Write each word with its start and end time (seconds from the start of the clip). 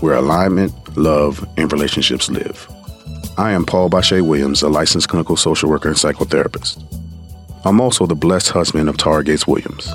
where 0.00 0.14
alignment, 0.14 0.72
love, 0.96 1.46
and 1.56 1.72
relationships 1.72 2.30
live. 2.30 2.68
I 3.36 3.52
am 3.52 3.64
Paul 3.64 3.88
Bache 3.88 4.20
Williams, 4.20 4.62
a 4.62 4.68
licensed 4.68 5.08
clinical 5.08 5.36
social 5.36 5.70
worker 5.70 5.88
and 5.88 5.96
psychotherapist. 5.96 6.82
I'm 7.64 7.80
also 7.80 8.06
the 8.06 8.14
blessed 8.14 8.50
husband 8.50 8.88
of 8.88 8.96
Tara 8.96 9.24
Gates 9.24 9.46
Williams. 9.46 9.90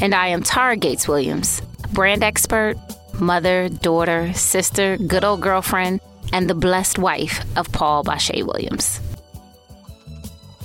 And 0.00 0.14
I 0.14 0.28
am 0.28 0.42
Tara 0.42 0.76
Gates 0.76 1.06
Williams, 1.06 1.60
brand 1.92 2.22
expert, 2.22 2.76
mother, 3.20 3.68
daughter, 3.68 4.32
sister, 4.32 4.96
good 4.98 5.24
old 5.24 5.40
girlfriend, 5.40 6.00
and 6.32 6.48
the 6.48 6.54
blessed 6.54 6.98
wife 6.98 7.44
of 7.56 7.70
Paul 7.72 8.02
Bache 8.02 8.42
Williams. 8.42 8.98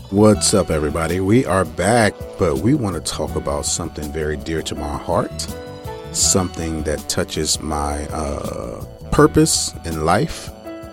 What's 0.09 0.53
up, 0.53 0.71
everybody? 0.71 1.19
We 1.19 1.45
are 1.45 1.65
back, 1.65 2.13
but 2.39 2.59
we 2.59 2.73
want 2.73 2.95
to 2.95 3.01
talk 3.01 3.35
about 3.35 3.65
something 3.65 4.11
very 4.13 4.37
dear 4.37 4.61
to 4.61 4.75
my 4.75 4.97
heart 4.97 5.47
something 6.11 6.83
that 6.83 7.07
touches 7.09 7.59
my 7.61 8.05
uh, 8.07 8.83
purpose 9.11 9.73
in 9.85 10.05
life, 10.05 10.49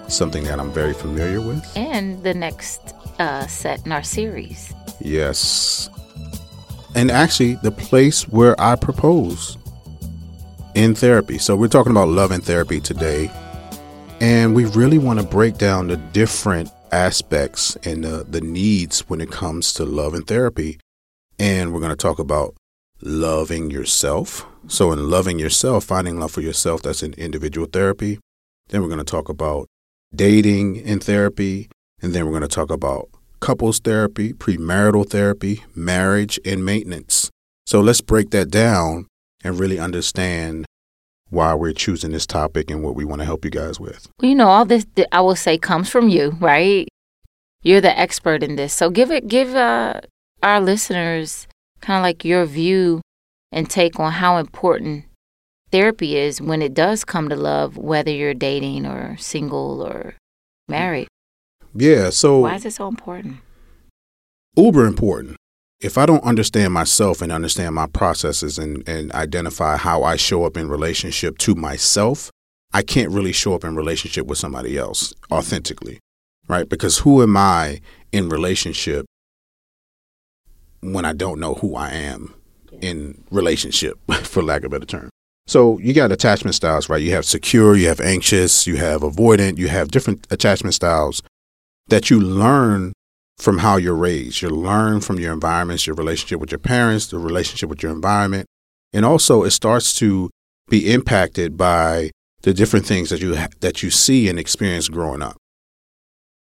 something 0.08 0.44
that 0.44 0.58
I'm 0.58 0.72
very 0.72 0.94
familiar 0.94 1.40
with. 1.40 1.64
And 1.76 2.22
the 2.22 2.34
next 2.34 2.80
uh, 3.18 3.46
set 3.46 3.84
in 3.86 3.92
our 3.92 4.02
series. 4.02 4.74
Yes. 5.00 5.88
And 6.94 7.10
actually, 7.10 7.54
the 7.56 7.72
place 7.72 8.28
where 8.28 8.58
I 8.60 8.76
propose 8.76 9.58
in 10.74 10.94
therapy. 10.94 11.38
So, 11.38 11.56
we're 11.56 11.68
talking 11.68 11.90
about 11.90 12.08
love 12.08 12.30
and 12.30 12.42
therapy 12.42 12.80
today. 12.80 13.30
And 14.20 14.54
we 14.54 14.64
really 14.66 14.98
want 14.98 15.20
to 15.20 15.26
break 15.26 15.58
down 15.58 15.88
the 15.88 15.96
different 15.96 16.70
aspects 16.92 17.76
and 17.84 18.04
the, 18.04 18.24
the 18.28 18.40
needs 18.40 19.00
when 19.08 19.20
it 19.20 19.30
comes 19.30 19.72
to 19.74 19.84
love 19.84 20.14
and 20.14 20.26
therapy. 20.26 20.78
And 21.38 21.72
we're 21.72 21.80
going 21.80 21.90
to 21.90 21.96
talk 21.96 22.20
about 22.20 22.54
loving 23.02 23.70
yourself. 23.70 24.46
So, 24.66 24.92
in 24.92 25.10
loving 25.10 25.38
yourself, 25.38 25.84
finding 25.84 26.18
love 26.18 26.32
for 26.32 26.40
yourself, 26.40 26.82
that's 26.82 27.02
in 27.02 27.12
individual 27.14 27.66
therapy. 27.66 28.18
Then 28.68 28.82
we're 28.82 28.88
going 28.88 28.98
to 28.98 29.04
talk 29.04 29.28
about 29.28 29.66
dating 30.14 30.76
in 30.76 31.00
therapy. 31.00 31.68
And 32.00 32.12
then 32.12 32.24
we're 32.24 32.32
going 32.32 32.42
to 32.42 32.48
talk 32.48 32.70
about 32.70 33.08
couples 33.40 33.78
therapy, 33.78 34.32
premarital 34.32 35.08
therapy, 35.08 35.64
marriage, 35.74 36.38
and 36.44 36.64
maintenance. 36.64 37.30
So, 37.66 37.80
let's 37.80 38.00
break 38.00 38.30
that 38.30 38.50
down 38.50 39.06
and 39.42 39.60
really 39.60 39.78
understand 39.78 40.64
why 41.30 41.54
we're 41.54 41.72
choosing 41.72 42.12
this 42.12 42.26
topic 42.26 42.70
and 42.70 42.82
what 42.82 42.94
we 42.94 43.04
want 43.04 43.20
to 43.20 43.26
help 43.26 43.44
you 43.44 43.50
guys 43.50 43.78
with. 43.78 44.08
You 44.22 44.34
know, 44.34 44.48
all 44.48 44.64
this 44.64 44.86
I 45.12 45.20
will 45.20 45.36
say 45.36 45.58
comes 45.58 45.90
from 45.90 46.08
you, 46.08 46.36
right? 46.40 46.88
You're 47.62 47.80
the 47.80 47.98
expert 47.98 48.42
in 48.42 48.56
this. 48.56 48.72
So 48.72 48.90
give 48.90 49.10
it 49.10 49.28
give 49.28 49.54
uh, 49.54 50.00
our 50.42 50.60
listeners 50.60 51.46
kind 51.80 51.98
of 51.98 52.02
like 52.02 52.24
your 52.24 52.44
view 52.46 53.00
and 53.54 53.70
take 53.70 54.00
on 54.00 54.10
how 54.10 54.36
important 54.36 55.04
therapy 55.70 56.16
is 56.16 56.42
when 56.42 56.60
it 56.60 56.74
does 56.74 57.04
come 57.04 57.28
to 57.28 57.36
love, 57.36 57.78
whether 57.78 58.10
you're 58.10 58.34
dating 58.34 58.84
or 58.84 59.16
single 59.16 59.80
or 59.80 60.16
married. 60.68 61.06
Yeah, 61.72 62.10
so 62.10 62.40
why 62.40 62.56
is 62.56 62.66
it 62.66 62.72
so 62.72 62.88
important? 62.88 63.38
Uber 64.56 64.86
important. 64.86 65.36
If 65.80 65.96
I 65.96 66.04
don't 66.04 66.24
understand 66.24 66.72
myself 66.72 67.22
and 67.22 67.30
understand 67.30 67.74
my 67.76 67.86
processes 67.86 68.58
and, 68.58 68.86
and 68.88 69.12
identify 69.12 69.76
how 69.76 70.02
I 70.02 70.16
show 70.16 70.44
up 70.44 70.56
in 70.56 70.68
relationship 70.68 71.38
to 71.38 71.54
myself, 71.54 72.30
I 72.72 72.82
can't 72.82 73.10
really 73.10 73.32
show 73.32 73.54
up 73.54 73.64
in 73.64 73.76
relationship 73.76 74.26
with 74.26 74.38
somebody 74.38 74.76
else 74.76 75.14
authentically, 75.30 76.00
right? 76.48 76.68
Because 76.68 76.98
who 76.98 77.22
am 77.22 77.36
I 77.36 77.80
in 78.10 78.28
relationship 78.28 79.06
when 80.80 81.04
I 81.04 81.12
don't 81.12 81.38
know 81.38 81.54
who 81.54 81.76
I 81.76 81.90
am 81.90 82.34
in 82.84 83.24
relationship, 83.30 83.98
for 84.22 84.42
lack 84.42 84.62
of 84.62 84.66
a 84.66 84.68
better 84.70 84.86
term. 84.86 85.10
So 85.46 85.78
you 85.78 85.92
got 85.92 86.10
attachment 86.12 86.54
styles, 86.54 86.88
right? 86.88 87.02
You 87.02 87.12
have 87.12 87.24
secure, 87.24 87.76
you 87.76 87.88
have 87.88 88.00
anxious, 88.00 88.66
you 88.66 88.76
have 88.76 89.02
avoidant, 89.02 89.58
you 89.58 89.68
have 89.68 89.90
different 89.90 90.26
attachment 90.30 90.74
styles 90.74 91.22
that 91.88 92.08
you 92.08 92.18
learn 92.18 92.92
from 93.36 93.58
how 93.58 93.76
you're 93.76 93.94
raised. 93.94 94.40
You 94.40 94.48
learn 94.48 95.00
from 95.00 95.18
your 95.18 95.32
environments, 95.32 95.86
your 95.86 95.96
relationship 95.96 96.40
with 96.40 96.50
your 96.50 96.58
parents, 96.58 97.08
the 97.08 97.18
relationship 97.18 97.68
with 97.68 97.82
your 97.82 97.92
environment. 97.92 98.46
And 98.92 99.04
also 99.04 99.42
it 99.42 99.50
starts 99.50 99.94
to 99.96 100.30
be 100.68 100.90
impacted 100.90 101.56
by 101.58 102.10
the 102.42 102.54
different 102.54 102.86
things 102.86 103.10
that 103.10 103.20
you 103.20 103.36
ha- 103.36 103.48
that 103.60 103.82
you 103.82 103.90
see 103.90 104.28
and 104.28 104.38
experience 104.38 104.88
growing 104.88 105.22
up. 105.22 105.36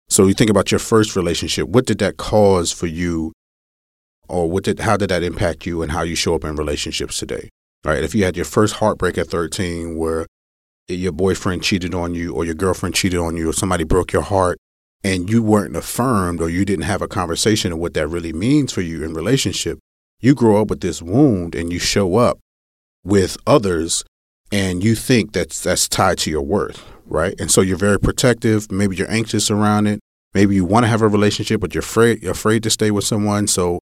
So 0.08 0.26
you 0.26 0.34
think 0.34 0.50
about 0.50 0.70
your 0.70 0.78
first 0.78 1.16
relationship, 1.16 1.68
what 1.68 1.86
did 1.86 1.98
that 1.98 2.16
cause 2.16 2.70
for 2.70 2.86
you 2.86 3.32
or 4.28 4.50
what 4.50 4.64
did 4.64 4.80
how 4.80 4.96
did 4.96 5.10
that 5.10 5.22
impact 5.22 5.66
you 5.66 5.82
and 5.82 5.92
how 5.92 6.02
you 6.02 6.14
show 6.14 6.34
up 6.34 6.44
in 6.44 6.56
relationships 6.56 7.18
today? 7.18 7.50
Right? 7.84 8.02
If 8.02 8.14
you 8.14 8.24
had 8.24 8.36
your 8.36 8.46
first 8.46 8.76
heartbreak 8.76 9.18
at 9.18 9.28
13 9.28 9.96
where 9.96 10.26
your 10.88 11.12
boyfriend 11.12 11.62
cheated 11.62 11.94
on 11.94 12.14
you 12.14 12.34
or 12.34 12.44
your 12.44 12.54
girlfriend 12.54 12.94
cheated 12.94 13.18
on 13.18 13.36
you 13.36 13.48
or 13.48 13.52
somebody 13.52 13.84
broke 13.84 14.12
your 14.12 14.22
heart 14.22 14.58
and 15.02 15.28
you 15.30 15.42
weren't 15.42 15.76
affirmed 15.76 16.40
or 16.40 16.48
you 16.48 16.64
didn't 16.64 16.84
have 16.84 17.02
a 17.02 17.08
conversation 17.08 17.72
of 17.72 17.78
what 17.78 17.94
that 17.94 18.08
really 18.08 18.32
means 18.32 18.72
for 18.72 18.80
you 18.80 19.04
in 19.04 19.14
relationship, 19.14 19.78
you 20.20 20.34
grow 20.34 20.60
up 20.60 20.68
with 20.68 20.80
this 20.80 21.02
wound 21.02 21.54
and 21.54 21.72
you 21.72 21.78
show 21.78 22.16
up 22.16 22.38
with 23.02 23.36
others 23.46 24.04
and 24.50 24.82
you 24.82 24.94
think 24.94 25.32
that's 25.32 25.62
that's 25.62 25.88
tied 25.88 26.18
to 26.18 26.30
your 26.30 26.42
worth, 26.42 26.82
right? 27.06 27.34
And 27.38 27.50
so 27.50 27.60
you're 27.60 27.76
very 27.76 27.98
protective, 27.98 28.70
maybe 28.70 28.96
you're 28.96 29.10
anxious 29.10 29.50
around 29.50 29.86
it. 29.86 30.00
Maybe 30.32 30.56
you 30.56 30.64
want 30.64 30.84
to 30.84 30.88
have 30.88 31.02
a 31.02 31.08
relationship 31.08 31.60
but 31.60 31.74
you're 31.74 31.80
afraid 31.82 32.22
you're 32.22 32.32
afraid 32.32 32.62
to 32.62 32.70
stay 32.70 32.90
with 32.90 33.04
someone, 33.04 33.46
so 33.46 33.78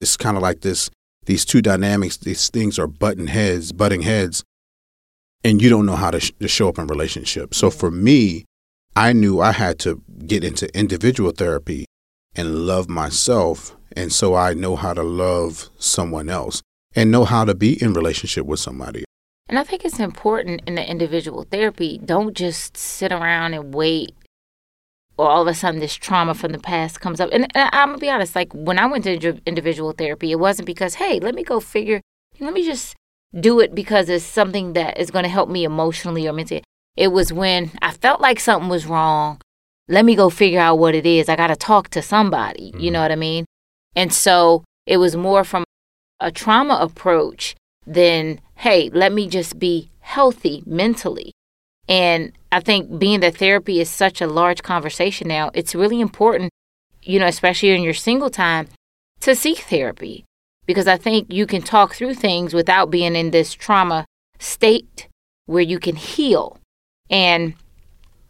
it's 0.00 0.16
kind 0.16 0.36
of 0.36 0.42
like 0.42 0.60
this 0.60 0.90
these 1.26 1.44
two 1.44 1.62
dynamics 1.62 2.16
these 2.18 2.48
things 2.50 2.78
are 2.78 2.86
butting 2.86 3.26
heads 3.26 3.72
butting 3.72 4.02
heads 4.02 4.44
and 5.44 5.62
you 5.62 5.70
don't 5.70 5.86
know 5.86 5.96
how 5.96 6.10
to, 6.10 6.18
sh- 6.18 6.32
to 6.40 6.48
show 6.48 6.68
up 6.68 6.78
in 6.78 6.86
relationships 6.86 7.56
so 7.56 7.70
for 7.70 7.90
me 7.90 8.44
i 8.96 9.12
knew 9.12 9.40
i 9.40 9.52
had 9.52 9.78
to 9.78 10.02
get 10.26 10.42
into 10.42 10.74
individual 10.76 11.30
therapy 11.30 11.84
and 12.34 12.66
love 12.66 12.88
myself 12.88 13.76
and 13.96 14.12
so 14.12 14.34
i 14.34 14.54
know 14.54 14.76
how 14.76 14.94
to 14.94 15.02
love 15.02 15.70
someone 15.78 16.28
else 16.28 16.62
and 16.94 17.10
know 17.10 17.24
how 17.24 17.44
to 17.44 17.54
be 17.54 17.80
in 17.82 17.92
relationship 17.92 18.46
with 18.46 18.60
somebody. 18.60 19.04
And 19.48 19.58
i 19.58 19.64
think 19.64 19.84
it's 19.84 19.98
important 19.98 20.62
in 20.66 20.74
the 20.74 20.88
individual 20.88 21.44
therapy 21.50 22.00
don't 22.04 22.36
just 22.36 22.76
sit 22.76 23.12
around 23.12 23.54
and 23.54 23.74
wait 23.74 24.14
or 25.18 25.28
all 25.28 25.42
of 25.42 25.48
a 25.48 25.54
sudden 25.54 25.80
this 25.80 25.94
trauma 25.94 26.32
from 26.32 26.52
the 26.52 26.58
past 26.58 27.00
comes 27.00 27.20
up. 27.20 27.28
And, 27.32 27.46
and 27.54 27.70
I'm 27.72 27.88
gonna 27.88 27.98
be 27.98 28.08
honest, 28.08 28.36
like 28.36 28.52
when 28.54 28.78
I 28.78 28.86
went 28.86 29.04
to 29.04 29.40
individual 29.44 29.92
therapy, 29.92 30.30
it 30.30 30.38
wasn't 30.38 30.66
because, 30.66 30.94
hey, 30.94 31.18
let 31.20 31.34
me 31.34 31.42
go 31.42 31.60
figure, 31.60 32.00
let 32.38 32.54
me 32.54 32.64
just 32.64 32.94
do 33.38 33.60
it 33.60 33.74
because 33.74 34.08
it's 34.08 34.24
something 34.24 34.72
that 34.74 34.98
is 34.98 35.10
gonna 35.10 35.28
help 35.28 35.50
me 35.50 35.64
emotionally 35.64 36.26
or 36.26 36.32
mentally. 36.32 36.62
It 36.96 37.08
was 37.08 37.32
when 37.32 37.72
I 37.82 37.92
felt 37.92 38.20
like 38.20 38.40
something 38.40 38.68
was 38.68 38.86
wrong. 38.86 39.40
Let 39.88 40.04
me 40.04 40.14
go 40.14 40.30
figure 40.30 40.60
out 40.60 40.78
what 40.78 40.94
it 40.94 41.04
is. 41.06 41.28
I 41.28 41.36
gotta 41.36 41.56
talk 41.56 41.88
to 41.90 42.02
somebody. 42.02 42.72
You 42.78 42.90
know 42.90 42.98
mm-hmm. 42.98 43.04
what 43.04 43.12
I 43.12 43.16
mean? 43.16 43.44
And 43.96 44.12
so 44.12 44.64
it 44.86 44.98
was 44.98 45.16
more 45.16 45.44
from 45.44 45.64
a 46.20 46.30
trauma 46.30 46.78
approach 46.80 47.56
than, 47.86 48.40
hey, 48.56 48.90
let 48.92 49.12
me 49.12 49.28
just 49.28 49.58
be 49.58 49.90
healthy 50.00 50.62
mentally. 50.66 51.32
And 51.88 52.32
I 52.52 52.60
think 52.60 52.98
being 52.98 53.20
that 53.20 53.36
therapy 53.36 53.80
is 53.80 53.88
such 53.88 54.20
a 54.20 54.26
large 54.26 54.62
conversation 54.62 55.28
now, 55.28 55.50
it's 55.54 55.74
really 55.74 56.00
important, 56.00 56.50
you 57.02 57.18
know, 57.18 57.26
especially 57.26 57.70
in 57.70 57.82
your 57.82 57.94
single 57.94 58.30
time, 58.30 58.68
to 59.20 59.34
seek 59.34 59.58
therapy 59.58 60.24
because 60.66 60.86
I 60.86 60.98
think 60.98 61.32
you 61.32 61.46
can 61.46 61.62
talk 61.62 61.94
through 61.94 62.14
things 62.14 62.52
without 62.52 62.90
being 62.90 63.16
in 63.16 63.30
this 63.30 63.54
trauma 63.54 64.04
state 64.38 65.08
where 65.46 65.62
you 65.62 65.78
can 65.78 65.96
heal. 65.96 66.58
And 67.08 67.54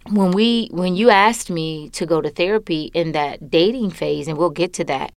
when 0.08 0.30
we 0.30 0.68
when 0.70 0.94
you 0.94 1.10
asked 1.10 1.50
me 1.50 1.90
to 1.90 2.06
go 2.06 2.20
to 2.20 2.30
therapy 2.30 2.90
in 2.94 3.12
that 3.12 3.50
dating 3.50 3.90
phase 3.90 4.28
and 4.28 4.38
we'll 4.38 4.50
get 4.50 4.72
to 4.74 4.84
that, 4.84 5.12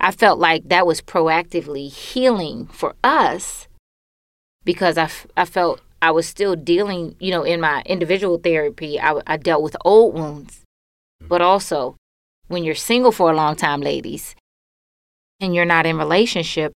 I 0.00 0.12
felt 0.12 0.38
like 0.38 0.68
that 0.68 0.86
was 0.86 1.02
proactively 1.02 1.92
healing 1.92 2.66
for 2.66 2.94
us 3.02 3.68
because 4.64 4.96
I, 4.96 5.10
I 5.36 5.44
felt 5.44 5.80
I 6.02 6.10
was 6.12 6.26
still 6.26 6.56
dealing, 6.56 7.14
you 7.18 7.30
know, 7.30 7.42
in 7.42 7.60
my 7.60 7.82
individual 7.84 8.38
therapy, 8.38 8.98
I, 8.98 9.20
I 9.26 9.36
dealt 9.36 9.62
with 9.62 9.76
old 9.84 10.14
wounds, 10.14 10.62
but 11.20 11.42
also 11.42 11.96
when 12.48 12.64
you're 12.64 12.74
single 12.74 13.12
for 13.12 13.30
a 13.30 13.36
long 13.36 13.54
time, 13.54 13.80
ladies, 13.80 14.34
and 15.40 15.54
you're 15.54 15.64
not 15.64 15.86
in 15.86 15.98
relationship, 15.98 16.72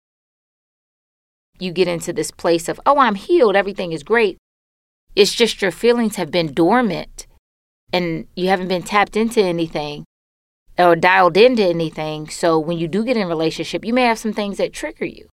you 1.58 1.72
get 1.72 1.88
into 1.88 2.12
this 2.12 2.30
place 2.30 2.68
of, 2.68 2.80
oh, 2.84 2.98
I'm 2.98 3.14
healed, 3.14 3.54
everything 3.54 3.92
is 3.92 4.02
great. 4.02 4.38
It's 5.14 5.34
just 5.34 5.62
your 5.62 5.70
feelings 5.70 6.16
have 6.16 6.30
been 6.30 6.52
dormant 6.52 7.26
and 7.92 8.26
you 8.34 8.48
haven't 8.48 8.68
been 8.68 8.82
tapped 8.82 9.16
into 9.16 9.42
anything 9.42 10.04
or 10.78 10.96
dialed 10.96 11.36
into 11.36 11.62
anything. 11.62 12.28
So 12.28 12.58
when 12.58 12.78
you 12.78 12.88
do 12.88 13.04
get 13.04 13.16
in 13.16 13.28
relationship, 13.28 13.84
you 13.84 13.92
may 13.92 14.04
have 14.04 14.18
some 14.18 14.32
things 14.32 14.56
that 14.56 14.72
trigger 14.72 15.04
you. 15.04 15.28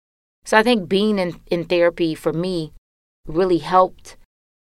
So 0.44 0.56
I 0.56 0.62
think 0.62 0.88
being 0.88 1.18
in, 1.18 1.40
in 1.50 1.64
therapy 1.64 2.14
for 2.14 2.32
me 2.32 2.72
really 3.26 3.58
helped 3.58 4.16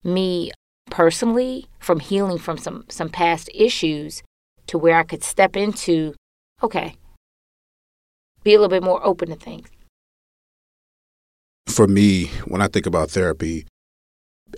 me 0.04 0.52
personally 0.90 1.66
from 1.78 2.00
healing 2.00 2.38
from 2.38 2.56
some 2.58 2.84
some 2.88 3.08
past 3.08 3.50
issues 3.54 4.22
to 4.66 4.78
where 4.78 4.96
I 4.96 5.02
could 5.02 5.22
step 5.22 5.56
into 5.56 6.14
okay 6.62 6.94
be 8.42 8.54
a 8.54 8.58
little 8.58 8.68
bit 8.68 8.82
more 8.82 9.04
open 9.04 9.28
to 9.28 9.36
things. 9.36 9.68
For 11.66 11.86
me 11.86 12.26
when 12.46 12.62
I 12.62 12.68
think 12.68 12.86
about 12.86 13.10
therapy 13.10 13.66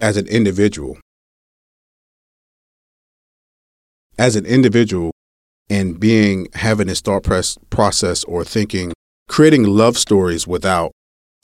as 0.01 0.17
an 0.17 0.27
individual 0.29 0.99
as 4.19 4.37
an 4.37 4.47
individual 4.47 5.11
and 5.69 5.99
being 5.99 6.47
having 6.55 6.89
this 6.89 7.01
thought 7.01 7.23
press, 7.23 7.59
process 7.71 8.23
or 8.25 8.45
thinking 8.45 8.93
creating 9.29 9.65
love 9.65 9.97
stories 9.97 10.47
without 10.47 10.93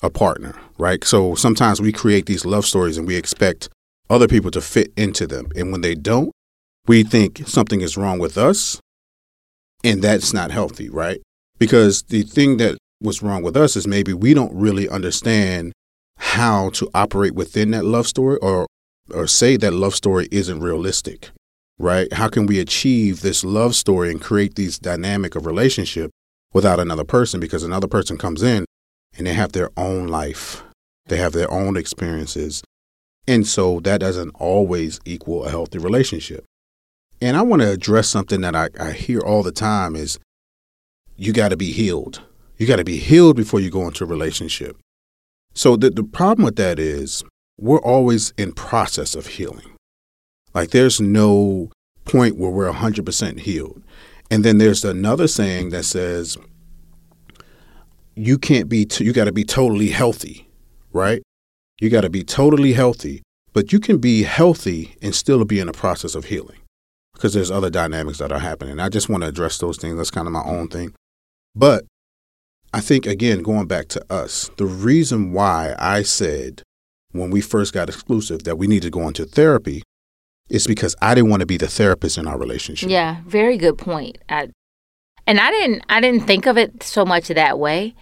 a 0.02 0.10
partner 0.10 0.54
right 0.78 1.04
so 1.04 1.34
sometimes 1.34 1.80
we 1.80 1.90
create 1.90 2.26
these 2.26 2.44
love 2.44 2.66
stories 2.66 2.98
and 2.98 3.06
we 3.06 3.16
expect 3.16 3.68
other 4.08 4.28
people 4.28 4.50
to 4.52 4.60
fit 4.60 4.92
into 4.96 5.26
them. 5.26 5.48
And 5.56 5.72
when 5.72 5.80
they 5.80 5.94
don't, 5.94 6.30
we 6.86 7.02
think 7.02 7.42
something 7.46 7.80
is 7.80 7.96
wrong 7.96 8.18
with 8.18 8.38
us, 8.38 8.80
and 9.82 10.02
that's 10.02 10.32
not 10.32 10.50
healthy, 10.50 10.88
right? 10.88 11.20
Because 11.58 12.02
the 12.04 12.22
thing 12.22 12.58
that 12.58 12.78
was 13.00 13.22
wrong 13.22 13.42
with 13.42 13.56
us 13.56 13.76
is 13.76 13.86
maybe 13.86 14.12
we 14.12 14.34
don't 14.34 14.54
really 14.54 14.88
understand 14.88 15.72
how 16.18 16.70
to 16.70 16.88
operate 16.94 17.34
within 17.34 17.72
that 17.72 17.84
love 17.84 18.06
story 18.06 18.38
or 18.38 18.66
or 19.12 19.26
say 19.26 19.56
that 19.56 19.72
love 19.72 19.94
story 19.94 20.26
isn't 20.32 20.60
realistic 20.60 21.30
right 21.78 22.10
how 22.14 22.26
can 22.26 22.46
we 22.46 22.58
achieve 22.58 23.20
this 23.20 23.44
love 23.44 23.76
story 23.76 24.10
and 24.10 24.22
create 24.22 24.54
these 24.54 24.78
dynamic 24.78 25.36
of 25.36 25.44
relationship 25.44 26.10
without 26.54 26.80
another 26.80 27.04
person 27.04 27.38
because 27.38 27.62
another 27.62 27.86
person 27.86 28.16
comes 28.16 28.42
in 28.42 28.64
and 29.16 29.26
they 29.26 29.34
have 29.34 29.52
their 29.52 29.70
own 29.76 30.06
life 30.06 30.62
they 31.06 31.16
have 31.16 31.32
their 31.32 31.50
own 31.50 31.76
experiences 31.76 32.62
and 33.28 33.46
so 33.46 33.80
that 33.80 34.00
doesn't 34.00 34.30
always 34.36 35.00
equal 35.04 35.44
a 35.44 35.50
healthy 35.50 35.78
relationship. 35.78 36.44
And 37.20 37.36
I 37.36 37.42
want 37.42 37.62
to 37.62 37.70
address 37.70 38.08
something 38.08 38.40
that 38.42 38.54
I, 38.54 38.68
I 38.78 38.92
hear 38.92 39.20
all 39.20 39.42
the 39.42 39.52
time 39.52 39.96
is 39.96 40.18
you 41.16 41.32
got 41.32 41.48
to 41.48 41.56
be 41.56 41.72
healed. 41.72 42.22
You 42.58 42.66
got 42.66 42.76
to 42.76 42.84
be 42.84 42.98
healed 42.98 43.36
before 43.36 43.60
you 43.60 43.70
go 43.70 43.86
into 43.86 44.04
a 44.04 44.06
relationship. 44.06 44.78
So 45.54 45.76
the, 45.76 45.90
the 45.90 46.04
problem 46.04 46.44
with 46.44 46.56
that 46.56 46.78
is 46.78 47.24
we're 47.58 47.80
always 47.80 48.32
in 48.36 48.52
process 48.52 49.14
of 49.14 49.26
healing. 49.26 49.72
Like 50.54 50.70
there's 50.70 51.00
no 51.00 51.70
point 52.04 52.36
where 52.36 52.50
we're 52.50 52.70
100% 52.70 53.40
healed. 53.40 53.82
And 54.30 54.44
then 54.44 54.58
there's 54.58 54.84
another 54.84 55.26
saying 55.26 55.70
that 55.70 55.84
says 55.84 56.36
you 58.16 58.38
can't 58.38 58.68
be 58.68 58.86
t- 58.86 59.04
you 59.04 59.12
got 59.12 59.26
to 59.26 59.32
be 59.32 59.44
totally 59.44 59.88
healthy, 59.88 60.48
right? 60.92 61.22
You 61.80 61.90
got 61.90 62.00
to 62.00 62.10
be 62.10 62.24
totally 62.24 62.72
healthy, 62.72 63.22
but 63.52 63.72
you 63.72 63.78
can 63.78 63.98
be 63.98 64.22
healthy 64.22 64.96
and 65.02 65.14
still 65.14 65.44
be 65.44 65.60
in 65.60 65.66
the 65.66 65.72
process 65.72 66.14
of 66.14 66.24
healing 66.24 66.58
because 67.12 67.34
there's 67.34 67.50
other 67.50 67.70
dynamics 67.70 68.18
that 68.18 68.32
are 68.32 68.38
happening. 68.38 68.80
I 68.80 68.88
just 68.88 69.08
want 69.08 69.22
to 69.22 69.28
address 69.28 69.58
those 69.58 69.76
things. 69.76 69.96
That's 69.96 70.10
kind 70.10 70.26
of 70.26 70.32
my 70.32 70.42
own 70.44 70.68
thing. 70.68 70.94
But 71.54 71.84
I 72.72 72.80
think, 72.80 73.06
again, 73.06 73.42
going 73.42 73.66
back 73.66 73.88
to 73.88 74.12
us, 74.12 74.50
the 74.56 74.66
reason 74.66 75.32
why 75.32 75.74
I 75.78 76.02
said 76.02 76.62
when 77.12 77.30
we 77.30 77.40
first 77.40 77.72
got 77.72 77.88
exclusive 77.88 78.44
that 78.44 78.56
we 78.56 78.66
need 78.66 78.82
to 78.82 78.90
go 78.90 79.06
into 79.06 79.24
therapy 79.24 79.82
is 80.48 80.66
because 80.66 80.94
I 81.00 81.14
didn't 81.14 81.30
want 81.30 81.40
to 81.40 81.46
be 81.46 81.56
the 81.56 81.68
therapist 81.68 82.18
in 82.18 82.26
our 82.26 82.38
relationship. 82.38 82.88
Yeah, 82.88 83.22
very 83.26 83.56
good 83.56 83.78
point. 83.78 84.18
I, 84.28 84.48
and 85.26 85.40
I 85.40 85.50
didn't 85.50 85.82
I 85.88 86.00
didn't 86.00 86.26
think 86.26 86.46
of 86.46 86.56
it 86.56 86.82
so 86.82 87.04
much 87.04 87.28
that 87.28 87.58
way. 87.58 87.94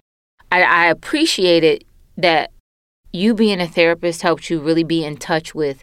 I, 0.51 0.63
I 0.63 0.85
appreciated 0.87 1.83
that 2.17 2.51
you 3.11 3.33
being 3.33 3.61
a 3.61 3.67
therapist 3.67 4.21
helped 4.21 4.49
you 4.49 4.59
really 4.59 4.83
be 4.83 5.03
in 5.03 5.17
touch 5.17 5.55
with, 5.55 5.81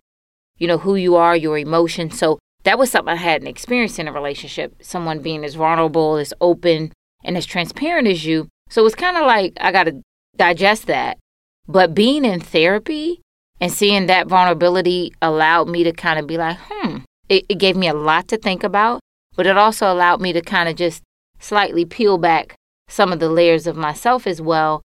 you 0.58 0.66
know, 0.66 0.78
who 0.78 0.94
you 0.94 1.16
are, 1.16 1.36
your 1.36 1.58
emotions. 1.58 2.18
So 2.18 2.38
that 2.64 2.78
was 2.78 2.90
something 2.90 3.12
I 3.12 3.16
hadn't 3.16 3.48
experienced 3.48 3.98
in 3.98 4.08
a 4.08 4.12
relationship. 4.12 4.74
Someone 4.82 5.20
being 5.20 5.44
as 5.44 5.54
vulnerable, 5.54 6.16
as 6.16 6.32
open, 6.40 6.92
and 7.24 7.36
as 7.36 7.46
transparent 7.46 8.08
as 8.08 8.24
you. 8.24 8.48
So 8.68 8.84
it's 8.86 8.94
kind 8.94 9.16
of 9.16 9.24
like 9.26 9.54
I 9.60 9.72
got 9.72 9.84
to 9.84 10.02
digest 10.36 10.86
that. 10.86 11.18
But 11.66 11.94
being 11.94 12.24
in 12.24 12.40
therapy 12.40 13.20
and 13.60 13.72
seeing 13.72 14.06
that 14.06 14.26
vulnerability 14.26 15.12
allowed 15.22 15.68
me 15.68 15.84
to 15.84 15.92
kind 15.92 16.18
of 16.18 16.26
be 16.26 16.36
like, 16.36 16.58
hmm, 16.68 16.98
it, 17.28 17.44
it 17.48 17.58
gave 17.58 17.76
me 17.76 17.88
a 17.88 17.94
lot 17.94 18.28
to 18.28 18.36
think 18.36 18.64
about, 18.64 19.00
but 19.36 19.46
it 19.46 19.56
also 19.56 19.92
allowed 19.92 20.20
me 20.20 20.32
to 20.32 20.40
kind 20.40 20.68
of 20.68 20.76
just 20.76 21.02
slightly 21.38 21.84
peel 21.84 22.18
back 22.18 22.54
some 22.92 23.12
of 23.12 23.18
the 23.18 23.28
layers 23.28 23.66
of 23.66 23.76
myself 23.76 24.26
as 24.26 24.40
well 24.40 24.82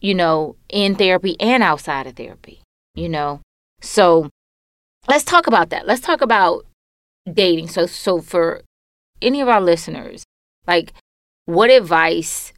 you 0.00 0.14
know, 0.14 0.56
in 0.68 0.94
therapy 0.94 1.36
and 1.40 1.62
outside 1.62 2.06
of 2.06 2.14
therapy, 2.14 2.60
you 2.94 3.08
know. 3.08 3.40
So 3.80 4.28
let's 5.08 5.24
talk 5.24 5.46
about 5.46 5.70
that. 5.70 5.86
Let's 5.86 6.00
talk 6.00 6.20
about 6.20 6.66
dating. 7.30 7.68
So 7.68 7.86
so 7.86 8.20
for 8.20 8.62
any 9.20 9.40
of 9.40 9.48
our 9.48 9.60
listeners, 9.60 10.24
like 10.66 10.92
what 11.46 11.70
advice 11.70 12.52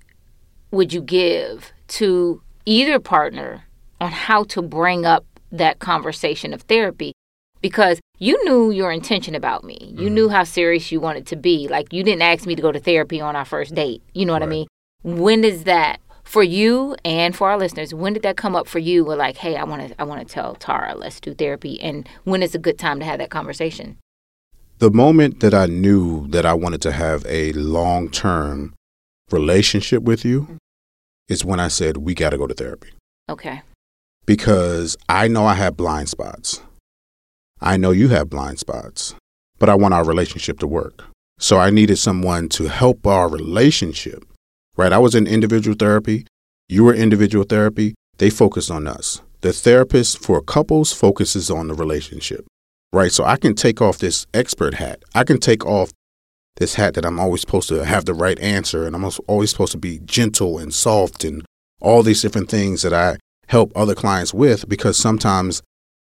would 0.70 0.92
you 0.92 1.00
give 1.00 1.72
to 1.88 2.42
either 2.66 2.98
partner 2.98 3.64
on 4.00 4.12
how 4.12 4.44
to 4.44 4.62
bring 4.62 5.04
up 5.04 5.24
that 5.50 5.78
conversation 5.78 6.52
of 6.52 6.62
therapy? 6.62 7.12
Because 7.60 8.00
you 8.20 8.42
knew 8.44 8.70
your 8.70 8.92
intention 8.92 9.34
about 9.34 9.64
me. 9.64 9.78
You 9.80 10.06
mm-hmm. 10.06 10.14
knew 10.14 10.28
how 10.28 10.44
serious 10.44 10.92
you 10.92 11.00
wanted 11.00 11.26
to 11.28 11.36
be. 11.36 11.66
Like 11.66 11.92
you 11.92 12.04
didn't 12.04 12.22
ask 12.22 12.46
me 12.46 12.54
to 12.54 12.62
go 12.62 12.70
to 12.70 12.78
therapy 12.78 13.20
on 13.20 13.34
our 13.34 13.46
first 13.46 13.74
date. 13.74 14.02
You 14.14 14.26
know 14.26 14.34
what 14.34 14.42
right. 14.42 14.48
I 14.48 14.50
mean? 14.50 14.66
When 15.02 15.42
is 15.42 15.64
that 15.64 16.00
for 16.22 16.42
you 16.42 16.94
and 17.02 17.34
for 17.34 17.50
our 17.50 17.58
listeners, 17.58 17.94
when 17.94 18.12
did 18.12 18.22
that 18.22 18.36
come 18.36 18.54
up 18.54 18.68
for 18.68 18.78
you? 18.78 19.04
We're 19.04 19.16
like, 19.16 19.38
hey, 19.38 19.56
I 19.56 19.64
want 19.64 19.88
to, 19.88 20.00
I 20.00 20.04
want 20.04 20.20
to 20.20 20.32
tell 20.32 20.54
Tara, 20.54 20.94
let's 20.94 21.18
do 21.18 21.34
therapy, 21.34 21.80
and 21.80 22.06
when 22.24 22.42
is 22.42 22.54
a 22.54 22.58
good 22.58 22.78
time 22.78 23.00
to 23.00 23.06
have 23.06 23.18
that 23.18 23.30
conversation? 23.30 23.96
The 24.78 24.90
moment 24.90 25.40
that 25.40 25.54
I 25.54 25.66
knew 25.66 26.28
that 26.28 26.46
I 26.46 26.54
wanted 26.54 26.82
to 26.82 26.92
have 26.92 27.24
a 27.26 27.52
long 27.54 28.10
term 28.10 28.74
relationship 29.30 30.02
with 30.02 30.24
you 30.24 30.42
mm-hmm. 30.42 30.56
is 31.28 31.44
when 31.44 31.58
I 31.58 31.68
said 31.68 31.96
we 31.96 32.14
got 32.14 32.30
to 32.30 32.38
go 32.38 32.46
to 32.46 32.54
therapy. 32.54 32.90
Okay. 33.28 33.62
Because 34.26 34.96
I 35.08 35.26
know 35.26 35.46
I 35.46 35.54
have 35.54 35.76
blind 35.76 36.10
spots. 36.10 36.60
I 37.60 37.76
know 37.76 37.90
you 37.90 38.08
have 38.08 38.30
blind 38.30 38.58
spots, 38.58 39.14
but 39.58 39.68
I 39.68 39.74
want 39.74 39.94
our 39.94 40.04
relationship 40.04 40.58
to 40.60 40.66
work. 40.66 41.04
So 41.38 41.58
I 41.58 41.70
needed 41.70 41.96
someone 41.96 42.48
to 42.50 42.68
help 42.68 43.06
our 43.06 43.28
relationship 43.28 44.24
right? 44.80 44.92
I 44.92 44.98
was 44.98 45.14
in 45.14 45.26
individual 45.26 45.76
therapy. 45.76 46.26
You 46.68 46.84
were 46.84 46.94
individual 46.94 47.44
therapy. 47.44 47.94
They 48.16 48.30
focus 48.30 48.70
on 48.70 48.86
us. 48.86 49.20
The 49.42 49.52
therapist 49.52 50.18
for 50.18 50.40
couples 50.40 50.92
focuses 50.92 51.50
on 51.50 51.68
the 51.68 51.74
relationship, 51.74 52.46
right? 52.92 53.12
So 53.12 53.24
I 53.24 53.36
can 53.36 53.54
take 53.54 53.82
off 53.82 53.98
this 53.98 54.26
expert 54.32 54.74
hat. 54.74 55.02
I 55.14 55.24
can 55.24 55.38
take 55.38 55.66
off 55.66 55.90
this 56.56 56.74
hat 56.76 56.94
that 56.94 57.04
I'm 57.04 57.20
always 57.20 57.42
supposed 57.42 57.68
to 57.68 57.84
have 57.84 58.06
the 58.06 58.14
right 58.14 58.38
answer 58.40 58.86
and 58.86 58.96
I'm 58.96 59.10
always 59.26 59.50
supposed 59.50 59.72
to 59.72 59.78
be 59.78 60.00
gentle 60.04 60.58
and 60.58 60.72
soft 60.72 61.24
and 61.24 61.44
all 61.80 62.02
these 62.02 62.22
different 62.22 62.48
things 62.50 62.80
that 62.82 62.94
I 62.94 63.18
help 63.48 63.72
other 63.76 63.94
clients 63.94 64.32
with 64.32 64.68
because 64.68 64.96
sometimes 64.96 65.62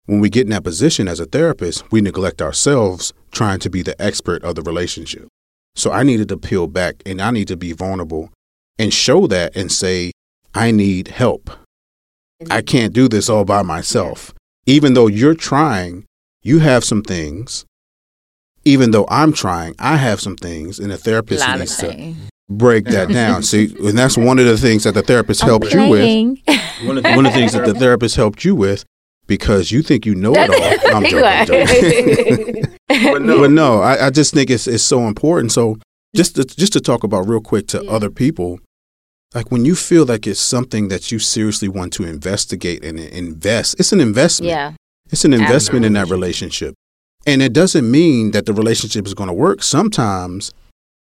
when 0.06 0.20
we 0.20 0.28
get 0.28 0.44
in 0.44 0.50
that 0.50 0.64
position 0.64 1.06
as 1.06 1.20
a 1.20 1.26
therapist, 1.26 1.90
we 1.92 2.00
neglect 2.00 2.42
ourselves 2.42 3.12
trying 3.30 3.60
to 3.60 3.70
be 3.70 3.82
the 3.82 4.00
expert 4.02 4.42
of 4.42 4.54
the 4.54 4.62
relationship. 4.62 5.28
So 5.74 5.90
I 5.92 6.02
needed 6.02 6.28
to 6.28 6.36
peel 6.36 6.66
back 6.66 6.96
and 7.06 7.20
I 7.20 7.30
need 7.30 7.48
to 7.48 7.56
be 7.56 7.72
vulnerable 7.72 8.30
and 8.78 8.92
show 8.92 9.26
that 9.28 9.56
and 9.56 9.70
say, 9.70 10.12
I 10.54 10.70
need 10.70 11.08
help. 11.08 11.50
I 12.50 12.62
can't 12.62 12.92
do 12.92 13.08
this 13.08 13.28
all 13.28 13.44
by 13.44 13.62
myself. 13.62 14.34
Even 14.66 14.94
though 14.94 15.06
you're 15.06 15.34
trying, 15.34 16.04
you 16.42 16.58
have 16.58 16.84
some 16.84 17.02
things. 17.02 17.64
Even 18.64 18.90
though 18.90 19.06
I'm 19.08 19.32
trying, 19.32 19.74
I 19.78 19.96
have 19.96 20.20
some 20.20 20.36
things, 20.36 20.78
and 20.78 20.92
the 20.92 20.96
therapist 20.96 21.44
needs 21.58 21.76
to 21.78 22.14
break 22.48 22.84
that 22.86 23.08
down. 23.08 23.42
See, 23.42 23.74
and 23.84 23.98
that's 23.98 24.16
one 24.16 24.38
of 24.38 24.46
the 24.46 24.56
things 24.56 24.84
that 24.84 24.94
the 24.94 25.02
therapist 25.02 25.42
I'm 25.42 25.48
helped 25.48 25.70
playing. 25.70 26.36
you 26.36 26.42
with. 26.46 26.86
One 26.86 26.98
of, 26.98 27.04
the, 27.04 27.12
one 27.14 27.26
of 27.26 27.32
the 27.32 27.38
things 27.38 27.52
that 27.52 27.64
the 27.64 27.74
therapist 27.74 28.14
helped 28.14 28.44
you 28.44 28.54
with 28.54 28.84
because 29.36 29.72
you 29.72 29.80
think 29.82 30.04
you 30.04 30.14
know 30.14 30.34
it 30.34 30.50
all. 30.50 30.94
I'm 30.96 31.04
joking. 31.06 31.46
joking. 31.46 32.78
but 33.12 33.22
no, 33.22 33.40
but 33.40 33.50
no 33.50 33.80
I, 33.80 34.08
I, 34.08 34.10
just 34.10 34.34
think 34.34 34.50
it's 34.50 34.66
it's 34.66 34.84
so 34.84 35.06
important. 35.08 35.52
So 35.52 35.78
just 36.14 36.36
to, 36.36 36.44
just 36.44 36.74
to 36.74 36.80
talk 36.82 37.02
about 37.02 37.26
real 37.26 37.40
quick 37.40 37.66
to 37.68 37.82
yeah. 37.82 37.90
other 37.90 38.10
people, 38.10 38.60
like 39.34 39.50
when 39.50 39.64
you 39.64 39.74
feel 39.74 40.04
like 40.04 40.26
it's 40.26 40.38
something 40.38 40.88
that 40.88 41.10
you 41.10 41.18
seriously 41.18 41.66
want 41.66 41.94
to 41.94 42.04
investigate 42.04 42.84
and 42.84 43.00
invest, 43.00 43.80
it's 43.80 43.90
an 43.92 44.00
investment. 44.00 44.50
Yeah. 44.50 44.72
It's 45.10 45.24
an 45.24 45.32
investment 45.32 45.86
in 45.86 45.94
that 45.94 46.10
relationship. 46.10 46.74
And 47.26 47.40
it 47.40 47.54
doesn't 47.54 47.90
mean 47.90 48.32
that 48.32 48.44
the 48.44 48.52
relationship 48.52 49.06
is 49.06 49.14
going 49.14 49.28
to 49.28 49.34
work. 49.34 49.62
Sometimes 49.62 50.52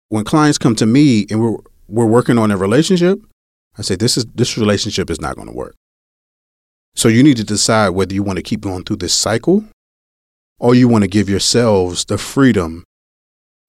when 0.07 0.23
clients 0.23 0.57
come 0.57 0.75
to 0.75 0.85
me 0.85 1.25
and 1.29 1.41
we're 1.41 1.57
we're 1.89 2.05
working 2.05 2.37
on 2.37 2.49
a 2.49 2.57
relationship, 2.57 3.19
I 3.77 3.81
say 3.81 3.95
this 3.97 4.15
is 4.15 4.25
this 4.33 4.57
relationship 4.57 5.09
is 5.09 5.19
not 5.19 5.35
going 5.35 5.49
to 5.49 5.53
work. 5.53 5.75
So 6.95 7.09
you 7.09 7.23
need 7.23 7.37
to 7.37 7.43
decide 7.43 7.89
whether 7.89 8.13
you 8.13 8.23
want 8.23 8.37
to 8.37 8.43
keep 8.43 8.61
going 8.61 8.83
through 8.83 8.97
this 8.97 9.13
cycle 9.13 9.65
or 10.59 10.73
you 10.73 10.87
want 10.87 11.03
to 11.03 11.09
give 11.09 11.29
yourselves 11.29 12.05
the 12.05 12.17
freedom 12.17 12.85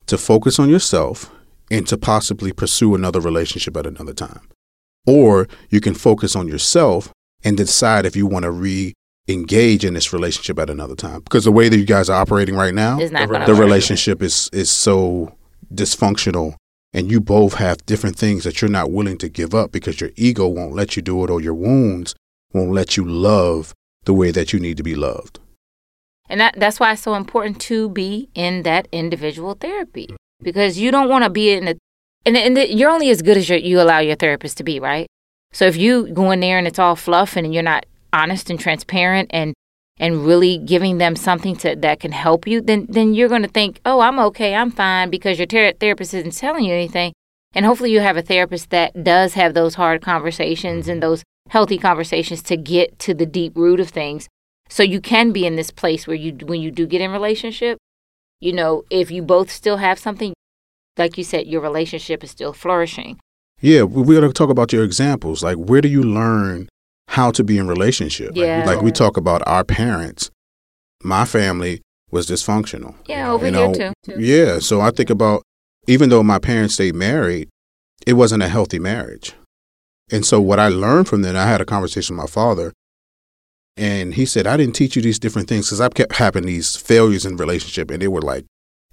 to 0.07 0.17
focus 0.17 0.59
on 0.59 0.71
yourself 0.71 1.33
and 1.71 1.87
to 1.89 1.99
possibly 1.99 2.53
pursue 2.53 2.95
another 2.95 3.21
relationship 3.21 3.77
at 3.77 3.87
another 3.87 4.15
time. 4.15 4.49
Or 5.07 5.49
you 5.71 5.81
can 5.81 5.95
focus 5.95 6.37
on 6.37 6.47
yourself 6.47 7.13
and 7.45 7.57
decide 7.57 8.07
if 8.07 8.15
you 8.15 8.27
want 8.27 8.45
to 8.45 8.51
re 8.51 8.95
engage 9.29 9.85
in 9.85 9.95
this 9.95 10.13
relationship 10.13 10.57
at 10.61 10.71
another 10.71 10.95
time. 10.95 11.21
Because 11.21 11.45
the 11.45 11.53
way 11.53 11.69
that 11.69 11.77
you 11.77 11.85
guys 11.85 12.09
are 12.09 12.21
operating 12.21 12.55
right 12.55 12.75
now, 12.75 12.97
the 12.99 13.57
relationship 13.59 14.23
is 14.23 14.49
is 14.53 14.71
so 14.71 15.35
dysfunctional 15.75 16.55
and 16.93 17.11
you 17.11 17.21
both 17.21 17.55
have 17.55 17.85
different 17.87 18.17
things 18.17 18.45
that 18.45 18.63
you're 18.63 18.71
not 18.71 18.93
willing 18.93 19.19
to 19.19 19.29
give 19.29 19.53
up 19.53 19.73
because 19.73 20.01
your 20.01 20.11
ego 20.15 20.47
won't 20.47 20.75
let 20.75 20.95
you 20.95 21.03
do 21.03 21.25
it 21.25 21.31
or 21.31 21.41
your 21.41 21.55
wounds 21.55 22.15
won't 22.57 22.73
let 22.73 22.97
you 22.97 23.05
love 23.05 23.75
the 24.05 24.15
way 24.15 24.31
that 24.31 24.53
you 24.53 24.59
need 24.59 24.77
to 24.77 24.83
be 24.83 24.95
loved. 24.95 25.39
And 26.29 26.41
that, 26.41 26.55
that's 26.59 26.81
why 26.81 26.93
it's 26.93 27.03
so 27.03 27.15
important 27.15 27.61
to 27.63 27.89
be 27.89 28.29
in 28.35 28.63
that 28.65 28.89
individual 28.91 29.55
therapy 29.55 30.09
because 30.43 30.79
you 30.79 30.91
don't 30.91 31.09
want 31.09 31.25
to 31.25 31.31
be 31.31 31.51
in 31.53 31.69
a, 31.69 31.75
and, 32.25 32.37
and 32.37 32.57
the, 32.57 32.73
you're 32.73 32.91
only 32.91 33.11
as 33.11 33.23
good 33.23 33.37
as 33.37 33.49
your, 33.49 33.59
you 33.59 33.81
allow 33.81 34.01
your 34.01 34.17
therapist 34.17 34.57
to 34.59 34.65
be, 34.65 34.81
right? 34.81 35.07
So 35.53 35.67
if 35.67 35.77
you 35.77 36.09
go 36.13 36.33
in 36.33 36.41
there 36.41 36.59
and 36.59 36.67
it's 36.67 36.79
all 36.79 36.97
fluff 36.97 37.37
and 37.37 37.55
you're 37.55 37.63
not 37.63 37.87
honest 38.13 38.51
and 38.51 38.59
transparent 38.59 39.31
and 39.33 39.55
and 39.99 40.27
really 40.27 40.59
giving 40.59 40.99
them 40.99 41.17
something 41.17 41.57
to 41.57 41.75
that 41.75 42.01
can 42.01 42.13
help 42.13 42.47
you, 42.47 42.61
then 42.61 42.87
then 42.89 43.15
you're 43.15 43.29
going 43.29 43.43
to 43.43 43.49
think, 43.49 43.81
oh, 43.87 44.01
I'm 44.01 44.19
okay, 44.19 44.55
I'm 44.55 44.71
fine 44.71 45.09
because 45.09 45.39
your 45.39 45.47
ter- 45.47 45.73
therapist 45.73 46.13
isn't 46.13 46.37
telling 46.37 46.65
you 46.65 46.75
anything. 46.75 47.13
And 47.55 47.65
hopefully 47.65 47.93
you 47.93 48.01
have 48.01 48.19
a 48.19 48.23
therapist 48.23 48.71
that 48.71 49.03
does 49.03 49.35
have 49.35 49.55
those 49.55 49.77
hard 49.77 50.03
conversations 50.03 50.89
and 50.89 51.03
those 51.03 51.23
healthy 51.49 51.79
conversations 51.79 52.43
to 52.43 52.57
get 52.57 52.99
to 53.01 53.15
the 53.15 53.27
deep 53.27 53.57
root 53.57 53.81
of 53.81 53.91
things. 53.91 54.29
So 54.69 54.83
you 54.83 55.01
can 55.01 55.33
be 55.33 55.47
in 55.47 55.57
this 55.57 55.71
place 55.71 56.07
where 56.07 56.17
you 56.17 56.33
when 56.45 56.61
you 56.61 56.71
do 56.71 56.87
get 56.87 57.01
in 57.01 57.13
relationship 57.13 57.79
you 58.41 58.53
know 58.53 58.85
if 58.91 59.11
you 59.11 59.23
both 59.23 59.51
still 59.51 59.79
have 59.79 59.99
something 59.99 60.35
like 60.99 61.19
you 61.19 61.25
said 61.25 61.47
your 61.47 61.61
relationship 61.61 62.25
is 62.25 62.31
still 62.31 62.53
flourishing. 62.53 63.19
Yeah 63.61 63.83
we're 63.83 64.21
going 64.21 64.23
to 64.23 64.33
talk 64.33 64.51
about 64.51 64.73
your 64.73 64.85
examples. 64.85 65.43
Like 65.43 65.57
where 65.57 65.81
do 65.81 65.89
you 65.89 66.03
learn 66.03 66.69
how 67.09 67.31
to 67.31 67.45
be 67.45 67.59
in 67.59 67.69
relationship? 67.69 68.33
Yeah. 68.35 68.59
like, 68.59 68.77
like 68.77 68.83
we 68.83 68.93
talk 68.93 69.17
about 69.17 69.43
our 69.47 69.65
parents. 69.65 70.31
My 71.03 71.25
family 71.25 71.83
was 72.11 72.27
dysfunctional. 72.27 72.95
Yeah 73.07 73.31
over 73.31 73.47
you 73.47 73.53
know, 73.53 73.73
here 73.73 73.93
too, 74.05 74.13
too. 74.13 74.21
yeah 74.21 74.59
so 74.59 74.81
i 74.81 74.91
think 74.91 75.11
about 75.11 75.43
even 75.87 76.09
though 76.09 76.23
my 76.23 76.39
parents 76.39 76.75
stayed 76.75 76.95
married 76.95 77.49
it 78.07 78.15
wasn't 78.15 78.43
a 78.43 78.49
healthy 78.49 78.79
marriage 78.79 79.35
and 80.11 80.25
so 80.25 80.41
what 80.41 80.59
i 80.59 80.69
learned 80.69 81.09
from 81.09 81.23
that 81.23 81.37
i 81.37 81.47
had 81.47 81.61
a 81.61 81.65
conversation 81.65 82.17
with 82.17 82.25
my 82.25 82.31
father 82.31 82.73
and 83.77 84.15
he 84.15 84.25
said, 84.25 84.47
I 84.47 84.57
didn't 84.57 84.75
teach 84.75 84.97
you 84.97 85.03
these 85.03 85.19
different 85.19 85.49
things 85.49 85.67
because 85.67 85.81
I've 85.81 85.95
kept 85.95 86.17
having 86.17 86.47
these 86.47 86.77
failures 86.77 87.27
in 87.27 87.37
relationship 87.37 87.91
and 87.91 88.01
they 88.01 88.09
were 88.09 88.23
like 88.23 88.47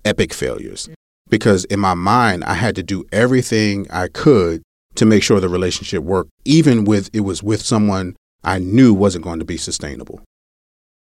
epic 0.03 0.34
failures. 0.34 0.88
Mm. 0.88 0.93
Because 1.29 1.63
in 1.65 1.79
my 1.79 1.93
mind, 1.93 2.43
I 2.43 2.53
had 2.55 2.75
to 2.75 2.84
do 2.84 3.05
everything 3.12 3.88
I 3.89 4.10
could 4.10 4.62
to 4.96 5.05
make 5.05 5.24
sure 5.24 5.39
the 5.39 5.50
relationship 5.50 6.03
worked, 6.03 6.29
even 6.46 6.84
with 6.84 7.10
it 7.13 7.22
was 7.22 7.41
with 7.41 7.62
someone 7.62 8.15
I 8.43 8.60
knew 8.60 8.93
wasn't 8.93 9.24
going 9.24 9.39
to 9.39 9.46
be 9.46 9.58
sustainable. 9.58 10.22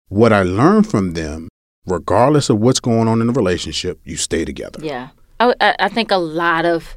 What 0.09 0.33
I 0.33 0.43
learned 0.43 0.91
from 0.91 1.12
them, 1.12 1.49
regardless 1.87 2.50
of 2.50 2.59
what's 2.59 2.81
going 2.81 3.07
on 3.07 3.21
in 3.21 3.29
the 3.29 3.33
relationship, 3.33 4.00
you 4.05 4.17
stay 4.17 4.45
together. 4.45 4.81
Yeah. 4.83 5.11
I, 5.38 5.77
I 5.79 5.88
think 5.88 6.11
a 6.11 6.17
lot 6.17 6.65
of, 6.65 6.97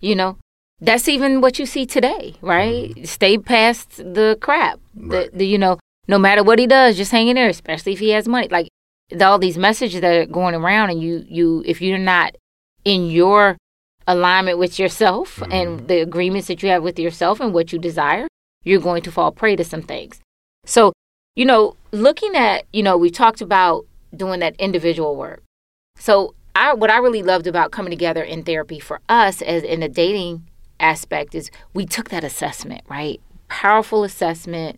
you 0.00 0.14
know, 0.14 0.36
that's 0.80 1.08
even 1.08 1.40
what 1.40 1.58
you 1.58 1.66
see 1.66 1.86
today, 1.86 2.36
right? 2.40 2.90
Mm-hmm. 2.90 3.04
Stay 3.04 3.38
past 3.38 3.96
the 3.98 4.38
crap. 4.40 4.80
Right. 4.94 5.30
The, 5.30 5.38
the, 5.38 5.46
you 5.46 5.58
know, 5.58 5.78
no 6.08 6.18
matter 6.18 6.42
what 6.42 6.58
he 6.58 6.66
does, 6.66 6.96
just 6.96 7.12
hang 7.12 7.28
in 7.28 7.36
there, 7.36 7.48
especially 7.48 7.92
if 7.92 7.98
he 7.98 8.10
has 8.10 8.26
money. 8.26 8.48
Like 8.48 8.68
all 9.20 9.38
these 9.38 9.58
messages 9.58 10.00
that 10.00 10.14
are 10.14 10.26
going 10.26 10.54
around, 10.54 10.90
and 10.90 11.02
you, 11.02 11.24
you, 11.28 11.62
if 11.66 11.82
you're 11.82 11.98
not 11.98 12.36
in 12.84 13.06
your 13.06 13.56
alignment 14.06 14.58
with 14.58 14.78
yourself 14.78 15.36
mm-hmm. 15.36 15.52
and 15.52 15.88
the 15.88 16.00
agreements 16.00 16.48
that 16.48 16.62
you 16.62 16.68
have 16.70 16.82
with 16.82 16.98
yourself 16.98 17.40
and 17.40 17.52
what 17.52 17.72
you 17.72 17.78
desire, 17.78 18.26
you're 18.64 18.80
going 18.80 19.02
to 19.02 19.12
fall 19.12 19.32
prey 19.32 19.56
to 19.56 19.64
some 19.64 19.82
things. 19.82 20.20
So, 20.64 20.92
you 21.36 21.44
know, 21.44 21.76
looking 21.92 22.34
at, 22.34 22.64
you 22.72 22.82
know, 22.82 22.96
we 22.96 23.10
talked 23.10 23.40
about 23.40 23.86
doing 24.14 24.40
that 24.40 24.56
individual 24.58 25.16
work. 25.16 25.42
So, 25.96 26.34
I, 26.56 26.74
what 26.74 26.90
I 26.90 26.98
really 26.98 27.22
loved 27.22 27.46
about 27.46 27.70
coming 27.70 27.90
together 27.90 28.22
in 28.22 28.42
therapy 28.42 28.80
for 28.80 29.00
us 29.08 29.40
as 29.40 29.62
in 29.62 29.80
the 29.80 29.88
dating 29.88 30.49
aspect 30.80 31.34
is 31.34 31.50
we 31.74 31.86
took 31.86 32.08
that 32.10 32.24
assessment, 32.24 32.82
right? 32.88 33.20
Powerful 33.48 34.04
assessment 34.04 34.76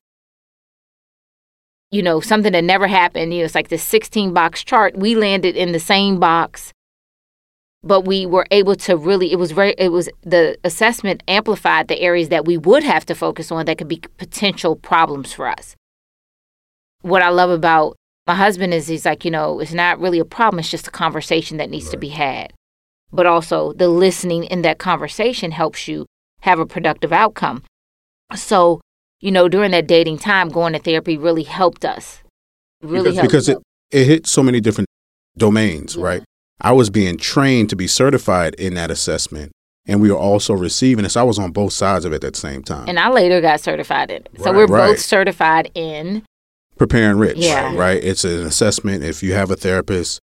you 1.93 2.03
know, 2.03 2.21
something 2.21 2.53
that 2.53 2.65
never 2.65 2.89
happened. 2.89 3.33
You 3.33 3.41
know, 3.41 3.45
it's 3.45 3.55
like 3.55 3.69
the 3.69 3.79
16 3.79 4.33
box 4.33 4.65
chart. 4.65 4.97
We 4.97 5.15
landed 5.15 5.55
in 5.55 5.73
the 5.73 5.79
same 5.79 6.19
box, 6.19 6.73
but 7.85 8.07
we 8.07 8.25
were 8.25 8.47
able 8.51 8.75
to 8.77 8.97
really, 8.97 9.31
it 9.31 9.39
was 9.39 9.53
very, 9.53 9.75
it 9.77 9.91
was 9.91 10.09
the 10.23 10.57
assessment 10.65 11.23
amplified 11.29 11.89
the 11.89 12.01
areas 12.01 12.31
that 12.31 12.47
we 12.47 12.57
would 12.57 12.83
have 12.83 13.05
to 13.07 13.15
focus 13.15 13.53
on 13.53 13.67
that 13.67 13.77
could 13.77 13.89
be 13.89 14.03
potential 14.17 14.75
problems 14.75 15.35
for 15.35 15.47
us. 15.47 15.77
What 17.03 17.23
I 17.23 17.29
love 17.29 17.51
about 17.51 17.97
my 18.27 18.37
husband 18.37 18.73
is 18.73 18.87
he's 18.87 19.05
like, 19.05 19.25
you 19.27 19.31
know, 19.31 19.61
it's 19.61 19.75
not 19.75 20.01
really 20.01 20.19
a 20.19 20.25
problem, 20.25 20.61
it's 20.61 20.71
just 20.71 20.89
a 20.89 20.93
conversation 20.93 21.59
that 21.59 21.69
needs 21.69 21.87
right. 21.87 21.93
to 21.93 21.99
be 21.99 22.09
had. 22.09 22.55
But 23.13 23.27
also, 23.27 23.73
the 23.75 23.89
listening 23.89 24.45
in 24.45 24.63
that 24.63 24.79
conversation 24.79 25.51
helps 25.51 25.87
you 25.87 26.07
have 26.41 26.59
a 26.59 26.67
productive 26.67 27.13
outcome. 27.13 27.63
So, 28.35 28.81
you 29.21 29.31
know, 29.31 29.49
during 29.49 29.71
that 29.73 29.87
dating 29.87 30.19
time, 30.19 30.49
going 30.49 30.73
to 30.73 30.79
therapy 30.79 31.17
really 31.19 31.43
helped 31.43 31.85
us. 31.85 32.23
Really 32.83 33.11
because, 33.11 33.17
helped. 33.17 33.29
Because 33.29 33.49
it, 33.49 33.59
it 33.91 34.05
hit 34.07 34.27
so 34.27 34.43
many 34.43 34.61
different 34.61 34.89
domains, 35.37 35.95
yeah. 35.95 36.05
right? 36.05 36.23
I 36.61 36.73
was 36.73 36.91
being 36.91 37.19
trained 37.19 37.71
to 37.71 37.77
be 37.77 37.87
certified 37.87 38.55
in 38.55 38.75
that 38.75 38.91
assessment. 38.91 39.53
And 39.85 40.01
we 40.01 40.11
were 40.11 40.17
also 40.17 40.55
receiving 40.55 41.03
this. 41.03 41.17
I 41.17 41.25
was 41.25 41.39
on 41.41 41.51
both 41.51 41.73
sides 41.73 42.05
of 42.05 42.13
it 42.13 42.23
at 42.23 42.35
the 42.35 42.39
same 42.39 42.63
time. 42.63 42.89
And 42.89 43.01
I 43.01 43.11
later 43.11 43.41
got 43.41 43.61
certified 43.61 44.13
in 44.13 44.23
it. 44.23 44.31
So 44.39 44.45
right, 44.45 44.55
we're 44.55 44.67
right. 44.67 44.87
both 44.89 45.01
certified 45.01 45.73
in 45.75 46.25
Prepare/Enrich. 46.79 47.37
Yeah. 47.37 47.75
Right. 47.75 48.03
It's 48.03 48.25
an 48.25 48.47
assessment. 48.47 49.03
If 49.03 49.25
you 49.25 49.35
have 49.35 49.51
a 49.51 49.57
therapist, 49.57 50.21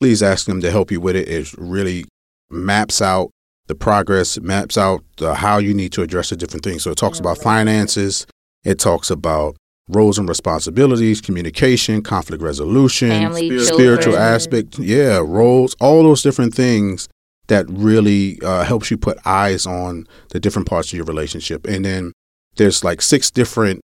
please 0.00 0.22
ask 0.22 0.46
them 0.46 0.60
to 0.60 0.70
help 0.70 0.90
you 0.90 1.00
with 1.00 1.16
it. 1.16 1.28
It 1.28 1.52
really 1.56 2.04
maps 2.50 3.00
out 3.00 3.30
the 3.66 3.74
progress 3.74 4.38
maps 4.40 4.76
out 4.76 5.02
uh, 5.20 5.34
how 5.34 5.58
you 5.58 5.72
need 5.72 5.92
to 5.92 6.02
address 6.02 6.30
the 6.30 6.36
different 6.36 6.64
things. 6.64 6.82
So 6.82 6.90
it 6.90 6.98
talks 6.98 7.18
about 7.18 7.38
finances, 7.38 8.26
it 8.62 8.78
talks 8.78 9.10
about 9.10 9.56
roles 9.88 10.18
and 10.18 10.28
responsibilities, 10.28 11.20
communication, 11.20 12.02
conflict 12.02 12.42
resolution, 12.42 13.10
Family, 13.10 13.58
spiritual 13.60 14.16
aspect, 14.16 14.78
yeah, 14.78 15.18
roles, 15.18 15.74
all 15.80 16.02
those 16.02 16.22
different 16.22 16.54
things 16.54 17.08
that 17.48 17.66
really 17.68 18.40
uh, 18.42 18.64
helps 18.64 18.90
you 18.90 18.96
put 18.96 19.18
eyes 19.26 19.66
on 19.66 20.06
the 20.30 20.40
different 20.40 20.68
parts 20.68 20.92
of 20.92 20.96
your 20.96 21.04
relationship. 21.04 21.66
And 21.66 21.84
then 21.84 22.12
there's 22.56 22.82
like 22.82 23.02
six 23.02 23.30
different 23.30 23.80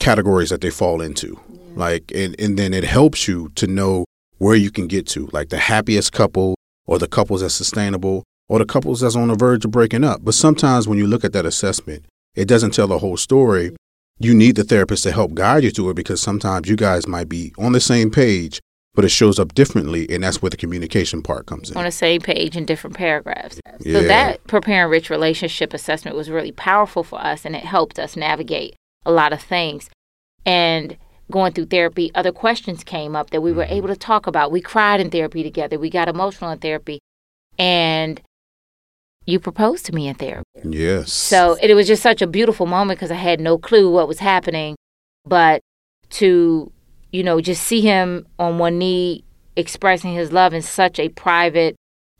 categories 0.00 0.50
that 0.50 0.60
they 0.60 0.70
fall 0.70 1.00
into. 1.00 1.40
Yeah. 1.48 1.60
Like 1.76 2.12
and, 2.14 2.34
and 2.40 2.58
then 2.58 2.74
it 2.74 2.84
helps 2.84 3.28
you 3.28 3.50
to 3.54 3.66
know 3.66 4.04
where 4.38 4.56
you 4.56 4.70
can 4.70 4.86
get 4.86 5.06
to, 5.08 5.28
like 5.32 5.50
the 5.50 5.58
happiest 5.58 6.12
couple 6.12 6.54
or 6.86 6.98
the 6.98 7.08
couples 7.08 7.42
that's 7.42 7.54
sustainable 7.54 8.24
or 8.48 8.58
the 8.58 8.64
couples 8.64 9.00
that's 9.00 9.16
on 9.16 9.28
the 9.28 9.34
verge 9.34 9.64
of 9.64 9.70
breaking 9.70 10.04
up. 10.04 10.24
But 10.24 10.34
sometimes 10.34 10.88
when 10.88 10.98
you 10.98 11.06
look 11.06 11.24
at 11.24 11.32
that 11.34 11.44
assessment, 11.44 12.06
it 12.34 12.46
doesn't 12.46 12.70
tell 12.72 12.86
the 12.86 12.98
whole 12.98 13.16
story. 13.16 13.76
You 14.18 14.34
need 14.34 14.56
the 14.56 14.64
therapist 14.64 15.02
to 15.04 15.12
help 15.12 15.34
guide 15.34 15.64
you 15.64 15.70
through 15.70 15.90
it 15.90 15.94
because 15.94 16.20
sometimes 16.20 16.68
you 16.68 16.76
guys 16.76 17.06
might 17.06 17.28
be 17.28 17.52
on 17.58 17.72
the 17.72 17.80
same 17.80 18.10
page, 18.10 18.60
but 18.94 19.04
it 19.04 19.10
shows 19.10 19.38
up 19.38 19.54
differently, 19.54 20.08
and 20.10 20.24
that's 20.24 20.42
where 20.42 20.50
the 20.50 20.56
communication 20.56 21.22
part 21.22 21.46
comes 21.46 21.70
in. 21.70 21.76
On 21.76 21.84
the 21.84 21.90
same 21.92 22.20
page 22.20 22.56
in 22.56 22.64
different 22.64 22.96
paragraphs. 22.96 23.60
Yeah. 23.80 24.00
So 24.00 24.08
that 24.08 24.44
Prepare/Enrich 24.48 25.08
relationship 25.08 25.72
assessment 25.72 26.16
was 26.16 26.30
really 26.30 26.50
powerful 26.52 27.04
for 27.04 27.20
us, 27.20 27.44
and 27.44 27.54
it 27.54 27.64
helped 27.64 27.98
us 27.98 28.16
navigate 28.16 28.74
a 29.04 29.12
lot 29.12 29.32
of 29.32 29.40
things. 29.40 29.88
And 30.44 30.96
going 31.30 31.52
through 31.52 31.66
therapy, 31.66 32.10
other 32.14 32.32
questions 32.32 32.84
came 32.84 33.14
up 33.14 33.30
that 33.30 33.40
we 33.40 33.52
were 33.52 33.64
mm-hmm. 33.64 33.74
able 33.74 33.88
to 33.88 33.96
talk 33.96 34.26
about. 34.26 34.50
We 34.50 34.60
cried 34.60 35.00
in 35.00 35.10
therapy 35.10 35.42
together. 35.42 35.78
We 35.78 35.90
got 35.90 36.08
emotional 36.08 36.50
in 36.50 36.58
therapy. 36.58 37.00
And 37.58 38.20
you 39.26 39.38
proposed 39.38 39.84
to 39.86 39.94
me 39.94 40.08
in 40.08 40.14
therapy. 40.14 40.46
Yes. 40.64 41.12
So 41.12 41.58
it 41.60 41.74
was 41.74 41.86
just 41.86 42.02
such 42.02 42.22
a 42.22 42.26
beautiful 42.26 42.66
moment 42.66 42.98
because 42.98 43.10
I 43.10 43.16
had 43.16 43.40
no 43.40 43.58
clue 43.58 43.90
what 43.90 44.08
was 44.08 44.20
happening. 44.20 44.76
But 45.26 45.60
to, 46.10 46.72
you 47.12 47.22
know, 47.22 47.40
just 47.40 47.62
see 47.62 47.82
him 47.82 48.26
on 48.38 48.58
one 48.58 48.78
knee 48.78 49.24
expressing 49.56 50.14
his 50.14 50.32
love 50.32 50.54
in 50.54 50.62
such 50.62 50.98
a 50.98 51.10
private 51.10 51.76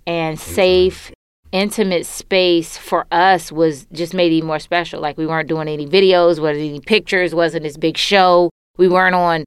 and 0.07 0.39
safe, 0.39 1.11
intimate 1.53 2.05
space 2.05 2.77
for 2.77 3.07
us 3.11 3.51
was 3.51 3.87
just 3.93 4.13
made 4.13 4.33
even 4.33 4.47
more 4.47 4.59
special. 4.59 5.01
Like 5.01 5.17
we 5.17 5.27
weren't 5.27 5.49
doing 5.49 5.69
any 5.69 5.87
videos, 5.87 6.41
wasn't 6.41 6.69
any 6.69 6.81
pictures, 6.81 7.35
wasn't 7.35 7.63
this 7.63 7.77
big 7.77 7.97
show. 7.97 8.51
We 8.79 8.89
weren't 8.89 9.15
on 9.15 9.45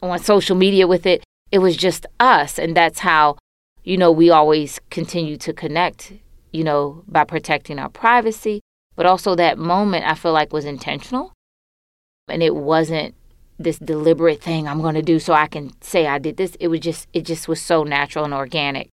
on 0.00 0.18
social 0.20 0.54
media 0.54 0.86
with 0.86 1.06
it. 1.06 1.24
It 1.50 1.58
was 1.58 1.76
just 1.76 2.06
us. 2.20 2.58
And 2.58 2.76
that's 2.76 3.00
how 3.00 3.38
you 3.86 3.96
know, 3.96 4.10
we 4.10 4.28
always 4.30 4.80
continue 4.90 5.36
to 5.38 5.52
connect, 5.54 6.12
you 6.52 6.64
know, 6.64 7.04
by 7.06 7.24
protecting 7.24 7.78
our 7.78 7.88
privacy. 7.88 8.60
But 8.96 9.06
also 9.06 9.34
that 9.36 9.58
moment 9.58 10.04
I 10.04 10.14
feel 10.14 10.32
like 10.32 10.52
was 10.52 10.64
intentional. 10.64 11.32
And 12.28 12.42
it 12.42 12.56
wasn't 12.56 13.14
this 13.58 13.78
deliberate 13.78 14.42
thing 14.42 14.68
I'm 14.68 14.82
going 14.82 14.96
to 14.96 15.02
do 15.02 15.18
so 15.18 15.32
I 15.32 15.46
can 15.46 15.70
say 15.80 16.06
I 16.06 16.18
did 16.18 16.36
this. 16.36 16.56
It 16.60 16.68
was 16.68 16.80
just 16.80 17.06
it 17.14 17.22
just 17.22 17.48
was 17.48 17.62
so 17.62 17.84
natural 17.84 18.24
and 18.24 18.34
organic. 18.34 18.88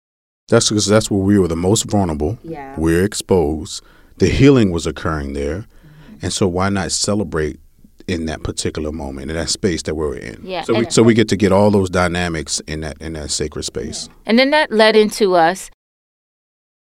That's 0.50 0.70
because 0.70 0.86
that's 0.86 1.10
where 1.10 1.22
we 1.22 1.40
were 1.40 1.48
the 1.48 1.56
most 1.56 1.90
vulnerable. 1.90 2.38
Yeah. 2.44 2.76
We're 2.78 3.06
exposed. 3.06 3.82
The 4.18 4.28
healing 4.28 4.72
was 4.72 4.86
occurring 4.86 5.34
there. 5.34 5.60
Mm-hmm. 5.60 6.18
And 6.24 6.34
so 6.34 6.48
why 6.48 6.68
not 6.68 6.92
celebrate 6.92 7.60
in 8.08 8.26
that 8.26 8.44
particular 8.44 8.92
moment 8.92 9.32
in 9.32 9.38
that 9.38 9.50
space 9.50 9.84
that 9.84 9.96
we're 9.96 10.16
in? 10.16 10.42
Yeah. 10.44 10.64
So 10.64 10.74
we 10.74 10.90
so 10.90 11.04
we 11.04 11.14
get 11.14 11.30
to 11.30 11.38
get 11.38 11.52
all 11.52 11.72
those 11.72 11.90
dynamics 11.90 12.60
in 12.62 12.82
that 12.82 13.02
in 13.02 13.14
that 13.14 13.32
sacred 13.32 13.64
space. 13.64 14.08
Yeah. 14.08 14.14
And 14.28 14.40
then 14.40 14.52
that 14.52 14.72
led 14.72 14.96
into 14.96 15.36
us, 15.36 15.70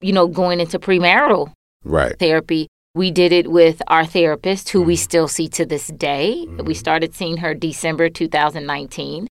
you 0.01 0.13
know, 0.13 0.27
going 0.27 0.61
into 0.61 0.79
premarital 0.79 1.53
right. 1.85 2.19
therapy 2.19 2.69
we 2.99 3.13
did 3.13 3.33
it 3.33 3.49
with 3.49 3.81
our 3.87 4.05
therapist, 4.05 4.71
who 4.71 4.83
we 4.83 4.95
mm-hmm. 4.95 5.03
still 5.03 5.29
see 5.29 5.49
to 5.51 5.65
this 5.65 5.87
day. 5.87 6.47
Mm-hmm. 6.47 6.65
We 6.65 6.75
started 6.75 7.15
seeing 7.15 7.37
her 7.39 7.55
December 7.55 8.09
2019. 8.09 9.29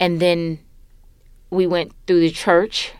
And 0.00 0.20
then 0.20 0.58
we 1.50 1.68
went 1.68 1.92
through 2.06 2.20
the 2.20 2.32
church 2.32 2.92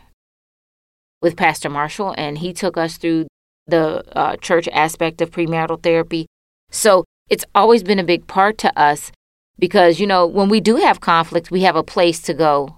with 1.21 1.35
Pastor 1.35 1.69
Marshall, 1.69 2.15
and 2.17 2.37
he 2.37 2.53
took 2.53 2.77
us 2.77 2.97
through 2.97 3.27
the 3.67 4.03
uh, 4.17 4.37
church 4.37 4.69
aspect 4.69 5.21
of 5.21 5.31
premarital 5.31 5.83
therapy. 5.83 6.27
So 6.75 7.05
it's 7.29 7.45
always 7.55 7.83
been 7.83 7.99
a 7.99 8.03
big 8.03 8.27
part 8.27 8.57
to 8.59 8.79
us 8.79 9.11
because, 9.57 9.99
you 9.99 10.05
know, 10.05 10.27
when 10.27 10.49
we 10.49 10.59
do 10.59 10.75
have 10.75 10.99
conflict, 10.99 11.49
we 11.49 11.61
have 11.61 11.77
a 11.77 11.83
place 11.83 12.21
to 12.23 12.33
go 12.33 12.77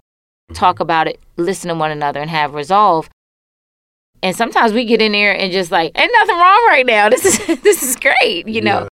talk 0.54 0.76
mm-hmm. 0.76 0.84
about 0.84 1.08
it, 1.08 1.20
listen 1.36 1.70
to 1.70 1.76
one 1.76 1.90
another, 1.90 2.22
and 2.22 2.30
have 2.30 2.54
resolve. 2.54 3.10
And 4.22 4.36
sometimes 4.36 4.72
we 4.72 4.86
get 4.86 5.02
in 5.02 5.12
there 5.14 5.36
and 5.36 5.52
just 5.52 5.72
like, 5.72 5.92
ain't 5.98 6.12
nothing 6.14 6.36
wrong 6.36 6.66
right 6.68 6.86
now. 6.86 7.10
This 7.10 7.26
is 7.26 7.62
this 7.62 7.82
is 7.82 7.96
great, 7.96 8.48
you 8.48 8.62
know. 8.62 8.88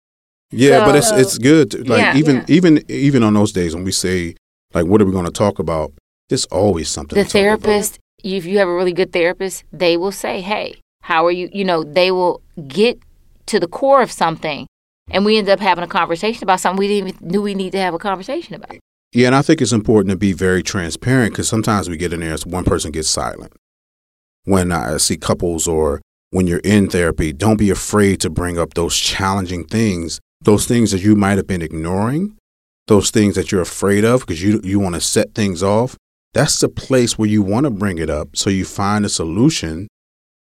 Yeah, 0.51 0.69
yeah 0.69 0.79
so, 0.79 0.85
but 0.85 0.95
it's 0.95 1.11
it's 1.11 1.37
good. 1.37 1.71
To, 1.71 1.83
like 1.83 2.01
yeah, 2.01 2.17
even 2.17 2.35
yeah. 2.37 2.45
even 2.47 2.83
even 2.87 3.23
on 3.23 3.33
those 3.35 3.51
days 3.51 3.75
when 3.75 3.83
we 3.83 3.91
say 3.91 4.35
like, 4.73 4.85
what 4.85 5.01
are 5.01 5.05
we 5.05 5.11
going 5.11 5.25
to 5.25 5.31
talk 5.31 5.59
about? 5.59 5.93
There's 6.29 6.45
always 6.45 6.89
something. 6.89 7.17
The 7.17 7.25
therapist, 7.25 7.99
if 8.23 8.45
you 8.45 8.57
have 8.57 8.67
a 8.67 8.73
really 8.73 8.93
good 8.93 9.13
therapist, 9.13 9.63
they 9.71 9.97
will 9.97 10.11
say, 10.11 10.41
"Hey, 10.41 10.77
how 11.01 11.25
are 11.25 11.31
you?" 11.31 11.49
You 11.53 11.63
know, 11.63 11.83
they 11.83 12.11
will 12.11 12.41
get 12.67 12.99
to 13.47 13.59
the 13.59 13.67
core 13.67 14.01
of 14.01 14.11
something, 14.11 14.67
and 15.09 15.25
we 15.25 15.37
end 15.37 15.49
up 15.49 15.59
having 15.59 15.83
a 15.83 15.87
conversation 15.87 16.43
about 16.43 16.59
something 16.59 16.79
we 16.79 16.87
didn't 16.87 17.09
even 17.09 17.29
knew 17.29 17.41
we 17.41 17.55
need 17.55 17.71
to 17.71 17.79
have 17.79 17.93
a 17.93 17.99
conversation 17.99 18.55
about. 18.55 18.77
Yeah, 19.13 19.27
and 19.27 19.35
I 19.35 19.41
think 19.41 19.61
it's 19.61 19.71
important 19.71 20.11
to 20.11 20.17
be 20.17 20.33
very 20.33 20.61
transparent 20.61 21.33
because 21.33 21.47
sometimes 21.47 21.89
we 21.89 21.97
get 21.97 22.11
in 22.11 22.19
there 22.19 22.35
one 22.45 22.63
person 22.65 22.91
gets 22.91 23.09
silent 23.09 23.53
when 24.45 24.71
I 24.71 24.97
see 24.97 25.17
couples 25.17 25.67
or 25.67 26.01
when 26.29 26.47
you're 26.47 26.59
in 26.59 26.89
therapy, 26.89 27.33
don't 27.33 27.57
be 27.57 27.69
afraid 27.69 28.21
to 28.21 28.29
bring 28.29 28.57
up 28.57 28.73
those 28.73 28.95
challenging 28.97 29.65
things, 29.65 30.19
those 30.41 30.65
things 30.65 30.91
that 30.91 31.01
you 31.01 31.15
might 31.15 31.37
have 31.37 31.47
been 31.47 31.61
ignoring, 31.61 32.37
those 32.87 33.09
things 33.09 33.35
that 33.35 33.51
you're 33.51 33.61
afraid 33.61 34.05
of 34.05 34.21
because 34.21 34.41
you, 34.41 34.61
you 34.63 34.79
want 34.79 34.95
to 34.95 35.01
set 35.01 35.33
things 35.35 35.61
off. 35.61 35.97
That's 36.33 36.59
the 36.59 36.69
place 36.69 37.17
where 37.17 37.29
you 37.29 37.41
want 37.41 37.65
to 37.65 37.69
bring 37.69 37.97
it 37.97 38.09
up 38.09 38.35
so 38.35 38.49
you 38.49 38.65
find 38.65 39.05
a 39.05 39.09
solution 39.09 39.87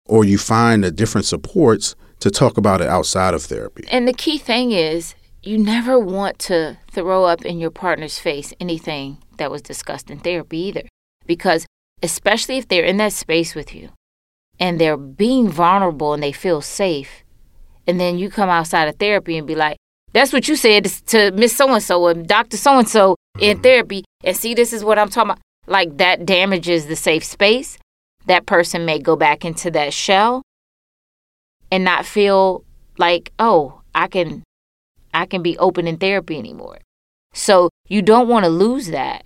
or 0.05 0.23
you 0.23 0.37
find 0.37 0.83
the 0.83 0.91
different 0.91 1.25
supports 1.25 1.95
to 2.19 2.29
talk 2.31 2.57
about 2.57 2.81
it 2.81 2.87
outside 2.87 3.33
of 3.33 3.43
therapy. 3.43 3.85
And 3.89 4.07
the 4.07 4.13
key 4.13 4.37
thing 4.37 4.71
is 4.71 5.15
you 5.41 5.57
never 5.57 5.97
want 5.97 6.37
to 6.39 6.77
throw 6.91 7.25
up 7.25 7.45
in 7.45 7.59
your 7.59 7.71
partner's 7.71 8.19
face 8.19 8.53
anything 8.59 9.17
that 9.37 9.49
was 9.51 9.61
discussed 9.61 10.11
in 10.11 10.19
therapy 10.19 10.57
either 10.57 10.83
because 11.25 11.65
especially 12.03 12.57
if 12.57 12.67
they're 12.67 12.83
in 12.83 12.97
that 12.97 13.13
space 13.13 13.55
with 13.55 13.73
you 13.73 13.89
and 14.59 14.79
they're 14.79 14.97
being 14.97 15.49
vulnerable 15.49 16.13
and 16.13 16.21
they 16.21 16.31
feel 16.31 16.61
safe. 16.61 17.23
And 17.87 17.99
then 17.99 18.19
you 18.19 18.29
come 18.29 18.49
outside 18.49 18.87
of 18.87 18.97
therapy 18.97 19.37
and 19.37 19.47
be 19.47 19.55
like, 19.55 19.77
that's 20.11 20.33
what 20.33 20.47
you 20.47 20.55
said 20.55 20.85
to 21.07 21.31
Miss 21.31 21.55
So 21.55 21.73
and 21.73 21.83
so 21.83 22.07
and 22.07 22.27
Dr. 22.27 22.57
So 22.57 22.77
and 22.77 22.89
so 22.89 23.15
in 23.39 23.55
mm-hmm. 23.55 23.63
therapy. 23.63 24.03
And 24.23 24.35
see, 24.35 24.53
this 24.53 24.73
is 24.73 24.83
what 24.83 24.99
I'm 24.99 25.09
talking 25.09 25.31
about. 25.31 25.41
Like 25.67 25.97
that 25.97 26.25
damages 26.25 26.87
the 26.87 26.95
safe 26.95 27.23
space. 27.23 27.77
That 28.25 28.45
person 28.45 28.85
may 28.85 28.99
go 28.99 29.15
back 29.15 29.45
into 29.45 29.71
that 29.71 29.93
shell 29.93 30.41
and 31.71 31.83
not 31.83 32.05
feel 32.05 32.63
like, 32.97 33.31
oh, 33.39 33.81
I 33.95 34.07
can 34.07 34.43
I 35.13 35.25
can 35.25 35.41
be 35.41 35.57
open 35.57 35.87
in 35.87 35.97
therapy 35.97 36.37
anymore. 36.37 36.79
So 37.33 37.69
you 37.87 38.01
don't 38.01 38.27
want 38.27 38.45
to 38.45 38.49
lose 38.49 38.87
that. 38.87 39.25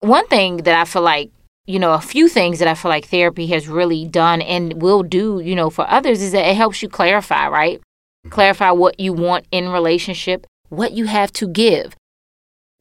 One 0.00 0.26
thing 0.28 0.58
that 0.58 0.78
I 0.78 0.84
feel 0.84 1.02
like 1.02 1.30
you 1.68 1.78
know, 1.78 1.92
a 1.92 2.00
few 2.00 2.28
things 2.28 2.60
that 2.60 2.66
I 2.66 2.74
feel 2.74 2.88
like 2.88 3.04
therapy 3.04 3.46
has 3.48 3.68
really 3.68 4.06
done 4.06 4.40
and 4.40 4.80
will 4.80 5.02
do, 5.02 5.38
you 5.38 5.54
know, 5.54 5.68
for 5.68 5.86
others 5.86 6.22
is 6.22 6.32
that 6.32 6.48
it 6.48 6.56
helps 6.56 6.82
you 6.82 6.88
clarify, 6.88 7.46
right? 7.46 7.78
Mm-hmm. 7.78 8.30
Clarify 8.30 8.70
what 8.70 8.98
you 8.98 9.12
want 9.12 9.44
in 9.50 9.68
relationship, 9.68 10.46
what 10.70 10.92
you 10.92 11.04
have 11.04 11.30
to 11.34 11.46
give. 11.46 11.94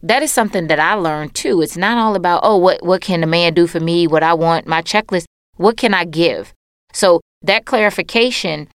That 0.02 0.24
is 0.24 0.32
something 0.32 0.68
that 0.68 0.80
I 0.80 0.94
learned 0.94 1.36
too. 1.36 1.62
It's 1.62 1.76
not 1.76 1.98
all 1.98 2.16
about, 2.16 2.42
oh, 2.44 2.56
what 2.56 2.82
what 2.82 3.02
can 3.02 3.24
a 3.24 3.28
man 3.28 3.54
do 3.54 3.68
for 3.68 3.82
me, 3.82 4.08
what 4.08 4.24
I 4.24 4.34
want, 4.34 4.68
my 4.68 4.82
checklist. 4.82 5.26
What 5.58 5.76
can 5.76 5.94
I 5.94 6.06
give? 6.06 6.54
So 6.94 7.20
that 7.42 7.66
clarification 7.66 8.68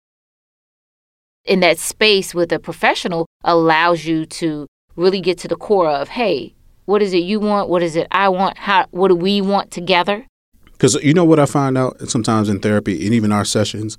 in 1.45 1.61
that 1.61 1.79
space 1.79 2.35
with 2.35 2.53
a 2.53 2.59
professional 2.59 3.27
allows 3.45 4.05
you 4.05 4.25
to 4.27 4.67
really 4.97 5.21
get 5.21 5.39
to 5.39 5.49
the 5.49 5.57
core 5.57 5.89
of, 5.89 6.09
hey, 6.09 6.55
what 6.85 7.03
is 7.03 7.15
it 7.15 7.19
you 7.19 7.41
want? 7.41 7.69
What 7.69 7.83
is 7.83 7.97
it 7.97 8.07
I 8.11 8.29
want? 8.29 8.59
How 8.59 8.87
what 8.91 9.09
do 9.09 9.17
we 9.17 9.41
want 9.41 9.71
together? 9.71 10.27
Because 10.73 10.95
you 10.97 11.15
know 11.15 11.25
what 11.25 11.39
I 11.39 11.47
find 11.47 11.79
out 11.79 12.09
sometimes 12.09 12.49
in 12.49 12.59
therapy 12.61 13.05
and 13.05 13.15
even 13.15 13.33
our 13.33 13.45
sessions, 13.45 13.99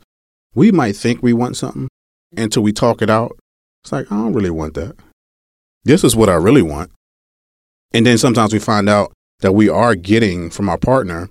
we 0.53 0.71
might 0.71 0.95
think 0.95 1.23
we 1.23 1.33
want 1.33 1.57
something 1.57 1.87
until 2.35 2.63
we 2.63 2.73
talk 2.73 3.01
it 3.01 3.09
out. 3.09 3.37
It's 3.83 3.91
like, 3.91 4.11
I 4.11 4.15
don't 4.15 4.33
really 4.33 4.49
want 4.49 4.73
that. 4.75 4.95
This 5.83 6.03
is 6.03 6.15
what 6.15 6.29
I 6.29 6.35
really 6.35 6.61
want. 6.61 6.91
And 7.93 8.05
then 8.05 8.17
sometimes 8.17 8.53
we 8.53 8.59
find 8.59 8.89
out 8.89 9.13
that 9.39 9.53
we 9.53 9.69
are 9.69 9.95
getting 9.95 10.49
from 10.49 10.69
our 10.69 10.77
partner 10.77 11.29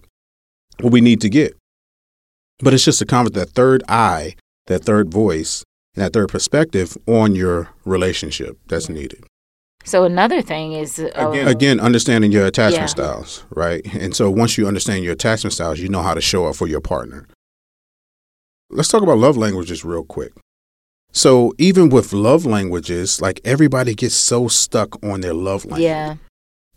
what 0.80 0.92
we 0.92 1.00
need 1.00 1.20
to 1.22 1.28
get. 1.28 1.56
But 2.62 2.72
it's 2.72 2.84
just 2.84 3.02
a 3.02 3.06
conversation, 3.06 3.40
that 3.40 3.54
third 3.54 3.82
eye, 3.88 4.36
that 4.66 4.84
third 4.84 5.10
voice, 5.10 5.64
and 5.94 6.04
that 6.04 6.12
third 6.12 6.28
perspective 6.28 6.96
on 7.06 7.34
your 7.34 7.70
relationship 7.84 8.56
that's 8.68 8.88
needed. 8.88 9.24
So 9.84 10.04
another 10.04 10.42
thing 10.42 10.72
is 10.72 10.98
uh, 11.00 11.10
again, 11.14 11.48
again, 11.48 11.80
understanding 11.80 12.30
your 12.30 12.46
attachment 12.46 12.82
yeah. 12.82 12.86
styles, 12.86 13.44
right? 13.50 13.84
And 13.94 14.14
so 14.14 14.30
once 14.30 14.56
you 14.56 14.68
understand 14.68 15.02
your 15.02 15.12
attachment 15.12 15.52
styles, 15.54 15.80
you 15.80 15.88
know 15.88 16.02
how 16.02 16.14
to 16.14 16.20
show 16.20 16.46
up 16.46 16.54
for 16.54 16.68
your 16.68 16.80
partner. 16.80 17.26
Let's 18.70 18.88
talk 18.88 19.02
about 19.02 19.18
love 19.18 19.36
languages 19.36 19.84
real 19.84 20.04
quick. 20.04 20.32
So 21.10 21.52
even 21.58 21.90
with 21.90 22.12
love 22.12 22.46
languages, 22.46 23.20
like 23.20 23.40
everybody 23.44 23.94
gets 23.94 24.14
so 24.14 24.48
stuck 24.48 25.04
on 25.04 25.20
their 25.20 25.34
love 25.34 25.64
language. 25.64 25.82
Yeah. 25.82 26.16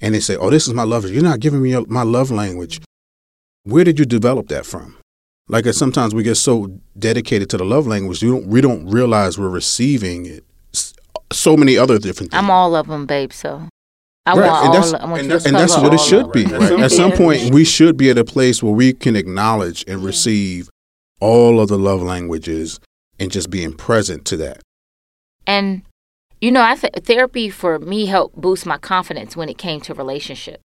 And 0.02 0.14
they 0.14 0.20
say, 0.20 0.36
"Oh, 0.36 0.50
this 0.50 0.68
is 0.68 0.74
my 0.74 0.84
love. 0.84 1.04
language." 1.04 1.14
You're 1.14 1.30
not 1.32 1.40
giving 1.40 1.62
me 1.62 1.80
my 1.88 2.04
love 2.04 2.32
language." 2.32 2.82
Where 3.64 3.84
did 3.84 3.98
you 3.98 4.06
develop 4.06 4.50
that 4.50 4.66
from? 4.66 4.98
Like 5.48 5.68
uh, 5.68 5.74
sometimes 5.74 6.16
we 6.16 6.24
get 6.24 6.36
so 6.36 6.80
dedicated 6.98 7.50
to 7.52 7.58
the 7.58 7.66
love 7.66 7.86
language, 7.88 8.24
we 8.24 8.30
don't 8.30 8.48
we 8.48 8.62
don't 8.62 8.88
realize 8.88 9.38
we're 9.38 9.50
receiving 9.50 10.26
it 10.26 10.44
so 11.32 11.56
many 11.56 11.78
other 11.78 12.00
different 12.00 12.32
things. 12.32 12.44
I'm 12.44 12.50
all 12.50 12.76
of 12.76 12.88
them, 12.88 13.06
babe. 13.06 13.32
So 13.32 13.68
I 14.26 14.34
right. 14.34 14.48
want 14.48 14.66
and 14.66 14.74
that's, 14.74 14.94
all. 14.94 15.16
and, 15.16 15.32
that, 15.32 15.46
and 15.46 15.56
that's 15.56 15.78
what 15.78 15.94
it 15.94 16.00
should 16.00 16.32
be. 16.32 16.46
Right? 16.46 16.80
At 16.80 16.92
some 16.92 17.12
point, 17.12 17.54
we 17.54 17.64
should 17.64 17.96
be 17.98 18.10
at 18.10 18.18
a 18.18 18.26
place 18.26 18.64
where 18.64 18.74
we 18.74 18.94
can 18.94 19.16
acknowledge 19.16 19.86
and 19.88 20.04
receive 20.04 20.70
all 21.20 21.60
of 21.60 21.70
the 21.70 21.78
love 21.78 22.02
languages 22.02 22.80
and 23.20 23.32
just 23.32 23.50
being 23.50 23.74
present 23.74 24.26
to 24.26 24.38
that. 24.38 24.62
And 25.46 25.84
you 26.42 26.52
know, 26.52 26.64
I 26.64 26.76
th- 26.76 26.94
therapy 27.04 27.50
for 27.50 27.80
me 27.80 28.08
helped 28.08 28.36
boost 28.36 28.66
my 28.66 28.78
confidence 28.78 29.38
when 29.38 29.48
it 29.48 29.58
came 29.58 29.80
to 29.82 29.94
relationship, 29.94 30.62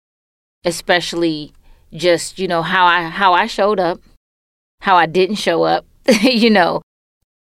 especially 0.64 1.52
just 1.92 2.38
you 2.38 2.48
know 2.48 2.62
how 2.62 2.86
I 2.86 3.02
how 3.04 3.34
I 3.34 3.46
showed 3.46 3.78
up, 3.78 4.00
how 4.80 4.96
I 4.96 5.06
didn't 5.06 5.36
show 5.36 5.62
up, 5.62 5.86
you 6.22 6.50
know, 6.50 6.82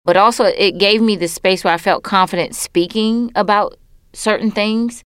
but 0.04 0.16
also 0.16 0.44
it 0.44 0.78
gave 0.78 1.00
me 1.00 1.16
the 1.16 1.28
space 1.28 1.64
where 1.64 1.74
I 1.74 1.78
felt 1.78 2.02
confident 2.02 2.54
speaking 2.54 3.30
about 3.34 3.76
certain 4.12 4.50
things, 4.50 5.02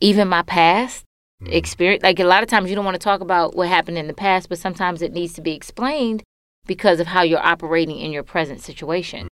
even 0.00 0.28
my 0.28 0.42
past 0.42 1.04
mm-hmm. 1.42 1.52
experience. 1.52 2.02
Like 2.02 2.20
a 2.20 2.24
lot 2.24 2.42
of 2.42 2.48
times 2.48 2.70
you 2.70 2.76
don't 2.76 2.84
want 2.84 2.94
to 2.94 3.04
talk 3.04 3.20
about 3.20 3.54
what 3.54 3.68
happened 3.68 3.98
in 3.98 4.06
the 4.06 4.14
past, 4.14 4.48
but 4.48 4.58
sometimes 4.58 5.02
it 5.02 5.12
needs 5.12 5.34
to 5.34 5.42
be 5.42 5.52
explained 5.52 6.22
because 6.66 7.00
of 7.00 7.08
how 7.08 7.22
you're 7.22 7.44
operating 7.44 7.98
in 7.98 8.10
your 8.10 8.22
present 8.22 8.60
situation. 8.60 9.28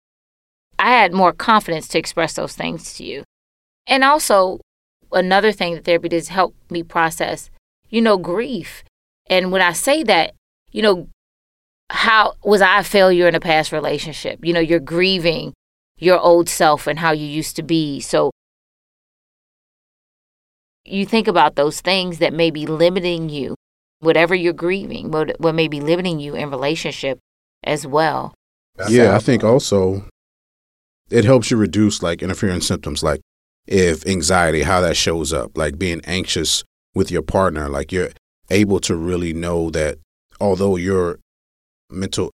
I 0.78 0.90
had 0.90 1.12
more 1.12 1.32
confidence 1.32 1.88
to 1.88 1.98
express 1.98 2.34
those 2.34 2.54
things 2.54 2.94
to 2.94 3.04
you. 3.04 3.24
And 3.86 4.02
also, 4.02 4.60
another 5.12 5.52
thing 5.52 5.74
that 5.74 5.84
therapy 5.84 6.08
does 6.08 6.28
help 6.28 6.54
me 6.70 6.82
process, 6.82 7.50
you 7.90 8.00
know, 8.00 8.18
grief. 8.18 8.82
And 9.26 9.52
when 9.52 9.62
I 9.62 9.72
say 9.72 10.02
that, 10.04 10.34
you 10.72 10.82
know, 10.82 11.08
how 11.90 12.34
was 12.42 12.62
I 12.62 12.80
a 12.80 12.84
failure 12.84 13.28
in 13.28 13.34
a 13.34 13.40
past 13.40 13.72
relationship? 13.72 14.44
You 14.44 14.52
know, 14.52 14.60
you're 14.60 14.80
grieving 14.80 15.52
your 15.98 16.18
old 16.18 16.48
self 16.48 16.86
and 16.86 16.98
how 16.98 17.12
you 17.12 17.26
used 17.26 17.56
to 17.56 17.62
be. 17.62 18.00
So 18.00 18.30
you 20.84 21.06
think 21.06 21.28
about 21.28 21.56
those 21.56 21.80
things 21.80 22.18
that 22.18 22.32
may 22.32 22.50
be 22.50 22.66
limiting 22.66 23.28
you 23.28 23.54
whatever 24.04 24.34
you're 24.34 24.52
grieving, 24.52 25.10
what, 25.10 25.34
what 25.40 25.54
may 25.54 25.66
be 25.66 25.80
limiting 25.80 26.20
you 26.20 26.34
in 26.34 26.50
relationship 26.50 27.18
as 27.64 27.86
well. 27.86 28.34
yeah, 28.88 29.14
I 29.14 29.18
think 29.18 29.42
also 29.42 30.06
it 31.10 31.24
helps 31.24 31.50
you 31.50 31.56
reduce 31.56 32.02
like 32.02 32.22
interfering 32.22 32.60
symptoms 32.60 33.02
like 33.02 33.20
if 33.66 34.06
anxiety, 34.06 34.62
how 34.62 34.80
that 34.82 34.96
shows 34.96 35.32
up, 35.32 35.56
like 35.56 35.78
being 35.78 36.02
anxious 36.04 36.64
with 36.94 37.10
your 37.10 37.22
partner, 37.22 37.68
like 37.68 37.92
you're 37.92 38.10
able 38.50 38.78
to 38.80 38.94
really 38.94 39.32
know 39.32 39.70
that 39.70 39.98
although 40.38 40.76
your 40.76 41.18
mental 41.94 42.30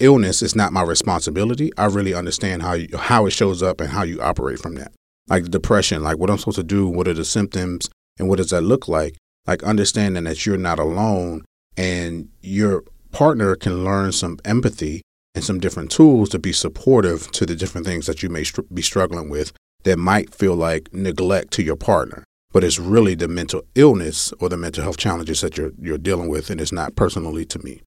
illness 0.00 0.42
is 0.42 0.54
not 0.54 0.72
my 0.72 0.82
responsibility, 0.82 1.70
I 1.76 1.86
really 1.86 2.14
understand 2.14 2.62
how 2.62 2.74
you, 2.74 2.96
how 2.96 3.26
it 3.26 3.30
shows 3.30 3.62
up 3.62 3.80
and 3.80 3.90
how 3.90 4.02
you 4.02 4.20
operate 4.20 4.58
from 4.58 4.74
that. 4.76 4.92
Like 5.28 5.44
depression, 5.50 6.02
like 6.02 6.18
what 6.18 6.30
I'm 6.30 6.38
supposed 6.38 6.56
to 6.56 6.62
do, 6.62 6.88
what 6.88 7.08
are 7.08 7.14
the 7.14 7.24
symptoms, 7.24 7.90
and 8.18 8.28
what 8.28 8.36
does 8.36 8.50
that 8.50 8.62
look 8.62 8.88
like? 8.88 9.16
Like 9.46 9.62
understanding 9.62 10.24
that 10.24 10.46
you're 10.46 10.56
not 10.56 10.78
alone 10.78 11.44
and 11.76 12.28
your 12.42 12.84
partner 13.12 13.56
can 13.56 13.84
learn 13.84 14.12
some 14.12 14.38
empathy 14.44 15.02
and 15.34 15.44
some 15.44 15.60
different 15.60 15.90
tools 15.90 16.28
to 16.30 16.38
be 16.38 16.52
supportive 16.52 17.30
to 17.32 17.46
the 17.46 17.54
different 17.54 17.86
things 17.86 18.06
that 18.06 18.22
you 18.22 18.28
may 18.28 18.44
be 18.72 18.82
struggling 18.82 19.28
with 19.28 19.52
that 19.84 19.96
might 19.98 20.34
feel 20.34 20.54
like 20.54 20.92
neglect 20.92 21.52
to 21.52 21.62
your 21.62 21.76
partner 21.76 22.24
but 22.50 22.64
it's 22.64 22.78
really 22.78 23.14
the 23.14 23.28
mental 23.28 23.62
illness 23.74 24.32
or 24.40 24.48
the 24.48 24.56
mental 24.56 24.82
health 24.82 24.96
challenges 24.96 25.40
that 25.40 25.56
you're 25.56 25.72
you're 25.78 25.98
dealing 25.98 26.28
with 26.28 26.50
and 26.50 26.60
it's 26.60 26.72
not 26.72 26.96
personally 26.96 27.44
to 27.44 27.58
me 27.60 27.80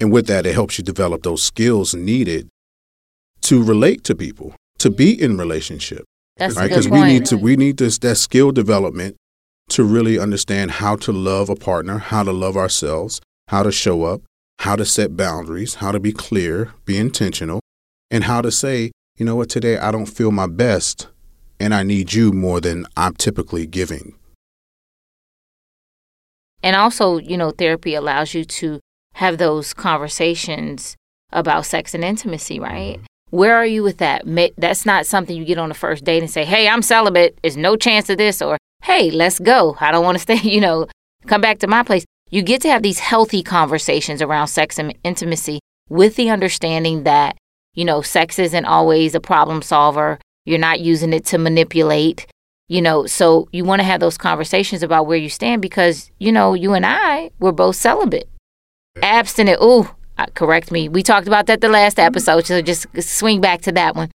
and 0.00 0.10
with 0.10 0.26
that 0.26 0.46
it 0.46 0.54
helps 0.54 0.78
you 0.78 0.84
develop 0.84 1.22
those 1.22 1.42
skills 1.42 1.94
needed 1.94 2.48
to 3.42 3.62
relate 3.62 4.02
to 4.04 4.14
people 4.14 4.54
to 4.78 4.90
be 4.90 5.20
in 5.20 5.36
relationship 5.36 6.04
That's 6.36 6.56
right? 6.56 6.68
because 6.68 6.88
we 6.88 7.02
need 7.02 7.26
to 7.26 7.36
we 7.36 7.56
need 7.56 7.76
this 7.76 7.98
that 7.98 8.16
skill 8.16 8.50
development 8.50 9.16
to 9.68 9.84
really 9.84 10.18
understand 10.18 10.72
how 10.72 10.96
to 10.96 11.12
love 11.12 11.48
a 11.48 11.56
partner 11.56 11.98
how 11.98 12.22
to 12.22 12.32
love 12.32 12.56
ourselves 12.56 13.20
how 13.48 13.62
to 13.62 13.70
show 13.70 14.04
up 14.04 14.22
how 14.60 14.76
to 14.76 14.84
set 14.84 15.16
boundaries 15.16 15.76
how 15.76 15.92
to 15.92 16.00
be 16.00 16.12
clear 16.12 16.72
be 16.84 16.96
intentional 16.96 17.60
and 18.10 18.24
how 18.24 18.40
to 18.40 18.50
say 18.50 18.90
you 19.16 19.26
know 19.26 19.36
what? 19.36 19.50
Today 19.50 19.76
i 19.76 19.90
don't 19.90 20.06
feel 20.06 20.30
my 20.30 20.46
best 20.46 21.08
and 21.60 21.74
i 21.74 21.82
need 21.82 22.14
you 22.14 22.32
more 22.32 22.60
than 22.60 22.86
i'm 22.96 23.14
typically 23.14 23.66
giving. 23.66 24.14
And 26.62 26.76
also, 26.76 27.18
you 27.18 27.38
know, 27.38 27.50
therapy 27.50 27.94
allows 27.94 28.34
you 28.34 28.44
to 28.44 28.80
have 29.14 29.38
those 29.38 29.74
conversations 29.74 30.96
about 31.32 31.66
sex 31.66 31.94
and 31.94 32.04
intimacy, 32.04 32.58
right? 32.58 33.00
Where 33.30 33.54
are 33.54 33.66
you 33.66 33.82
with 33.82 33.98
that? 33.98 34.24
That's 34.56 34.84
not 34.84 35.06
something 35.06 35.36
you 35.36 35.44
get 35.44 35.58
on 35.58 35.68
the 35.68 35.74
first 35.74 36.04
date 36.04 36.22
and 36.22 36.30
say, 36.30 36.44
"Hey, 36.44 36.68
I'm 36.68 36.82
celibate. 36.82 37.38
There's 37.42 37.56
no 37.56 37.76
chance 37.76 38.10
of 38.10 38.18
this," 38.18 38.42
or 38.42 38.58
"Hey, 38.82 39.10
let's 39.10 39.38
go. 39.38 39.76
I 39.80 39.92
don't 39.92 40.04
want 40.04 40.16
to 40.18 40.22
stay." 40.28 40.48
You 40.48 40.60
know, 40.60 40.86
come 41.26 41.40
back 41.40 41.58
to 41.60 41.68
my 41.68 41.82
place. 41.82 42.04
You 42.30 42.42
get 42.42 42.62
to 42.62 42.68
have 42.68 42.82
these 42.82 42.98
healthy 42.98 43.42
conversations 43.42 44.22
around 44.22 44.48
sex 44.48 44.78
and 44.78 44.96
intimacy 45.04 45.60
with 45.88 46.16
the 46.16 46.30
understanding 46.30 47.04
that 47.04 47.36
you 47.74 47.84
know 47.84 48.02
sex 48.02 48.38
isn't 48.38 48.64
always 48.64 49.14
a 49.14 49.20
problem 49.20 49.62
solver. 49.62 50.18
You're 50.44 50.58
not 50.58 50.80
using 50.80 51.12
it 51.12 51.24
to 51.26 51.38
manipulate 51.38 52.26
you 52.70 52.80
know 52.80 53.04
so 53.04 53.48
you 53.52 53.64
want 53.64 53.80
to 53.80 53.84
have 53.84 54.00
those 54.00 54.16
conversations 54.16 54.82
about 54.82 55.06
where 55.06 55.18
you 55.18 55.28
stand 55.28 55.60
because 55.60 56.10
you 56.18 56.32
know 56.32 56.54
you 56.54 56.72
and 56.72 56.86
i 56.86 57.30
were 57.40 57.52
both 57.52 57.76
celibate 57.76 58.30
abstinent. 59.02 59.60
Ooh 59.62 59.88
uh, 60.18 60.26
correct 60.34 60.70
me. 60.70 60.88
We 60.88 61.02
talked 61.02 61.26
about 61.26 61.46
that 61.46 61.60
the 61.62 61.68
last 61.68 61.98
episode 61.98 62.46
so 62.46 62.60
just 62.60 62.86
swing 63.00 63.40
back 63.40 63.62
to 63.62 63.72
that 63.72 63.96
one. 63.96 64.10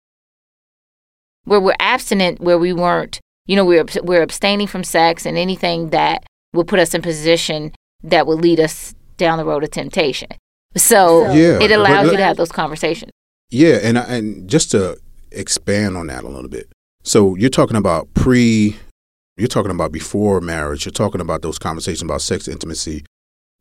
Where 1.45 1.59
we're 1.59 1.75
abstinent 1.79 2.41
where 2.41 2.57
we 2.57 2.73
weren't 2.73 3.19
you 3.45 3.55
know 3.55 3.65
we're, 3.65 3.85
we're 4.03 4.21
abstaining 4.21 4.67
from 4.67 4.83
sex 4.83 5.25
and 5.25 5.37
anything 5.37 5.89
that 5.89 6.23
will 6.53 6.65
put 6.65 6.79
us 6.79 6.93
in 6.93 7.01
position 7.01 7.73
that 8.03 8.27
will 8.27 8.37
lead 8.37 8.59
us 8.59 8.93
down 9.17 9.37
the 9.37 9.45
road 9.45 9.63
of 9.63 9.71
temptation. 9.71 10.27
So 10.75 11.31
Yeah, 11.33 11.55
it 11.55 11.59
but 11.59 11.71
allows 11.71 12.11
you 12.11 12.17
to 12.17 12.23
have 12.23 12.37
those 12.37 12.51
conversations. 12.51 13.11
Yeah, 13.49 13.79
and 13.81 13.97
I- 13.97 14.03
and 14.15 14.49
just 14.49 14.71
to 14.71 14.97
expand 15.31 15.95
on 15.95 16.07
that 16.07 16.23
a 16.23 16.27
little 16.27 16.49
bit. 16.49 16.71
So 17.03 17.35
you're 17.35 17.49
talking 17.49 17.77
about 17.77 18.13
pre, 18.13 18.75
you're 19.37 19.47
talking 19.47 19.71
about 19.71 19.91
before 19.91 20.41
marriage. 20.41 20.85
You're 20.85 20.91
talking 20.91 21.21
about 21.21 21.41
those 21.41 21.59
conversations 21.59 22.01
about 22.03 22.21
sex 22.21 22.47
intimacy, 22.47 23.03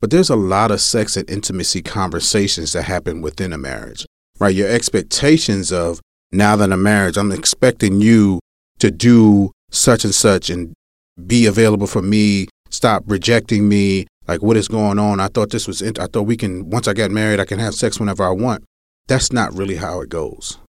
but 0.03 0.09
there's 0.09 0.29
a 0.29 0.35
lot 0.35 0.69
of 0.69 0.81
sex 0.81 1.15
and 1.15 1.29
intimacy 1.29 1.81
conversations 1.81 2.73
that 2.73 2.83
happen 2.83 3.21
within 3.21 3.53
a 3.53 3.57
marriage, 3.57 4.05
right? 4.37 4.53
Your 4.53 4.67
expectations 4.67 5.71
of 5.71 6.01
now 6.29 6.57
that 6.57 6.73
I'm 6.73 6.83
marriage, 6.83 7.15
I'm 7.15 7.31
expecting 7.31 8.01
you 8.01 8.41
to 8.79 8.91
do 8.91 9.53
such 9.71 10.03
and 10.03 10.13
such 10.13 10.49
and 10.49 10.73
be 11.25 11.45
available 11.45 11.87
for 11.87 12.01
me. 12.01 12.49
Stop 12.69 13.03
rejecting 13.07 13.69
me. 13.69 14.05
Like 14.27 14.41
what 14.41 14.57
is 14.57 14.67
going 14.67 14.99
on? 14.99 15.21
I 15.21 15.29
thought 15.29 15.51
this 15.51 15.69
was. 15.69 15.81
int- 15.81 15.99
I 15.99 16.07
thought 16.07 16.23
we 16.23 16.35
can. 16.35 16.69
Once 16.69 16.89
I 16.89 16.93
get 16.93 17.09
married, 17.09 17.39
I 17.39 17.45
can 17.45 17.59
have 17.59 17.73
sex 17.73 17.97
whenever 17.97 18.25
I 18.25 18.31
want 18.31 18.65
that's 19.07 19.31
not 19.31 19.53
really 19.53 19.75
how 19.75 20.01
it 20.01 20.09
goes. 20.09 20.59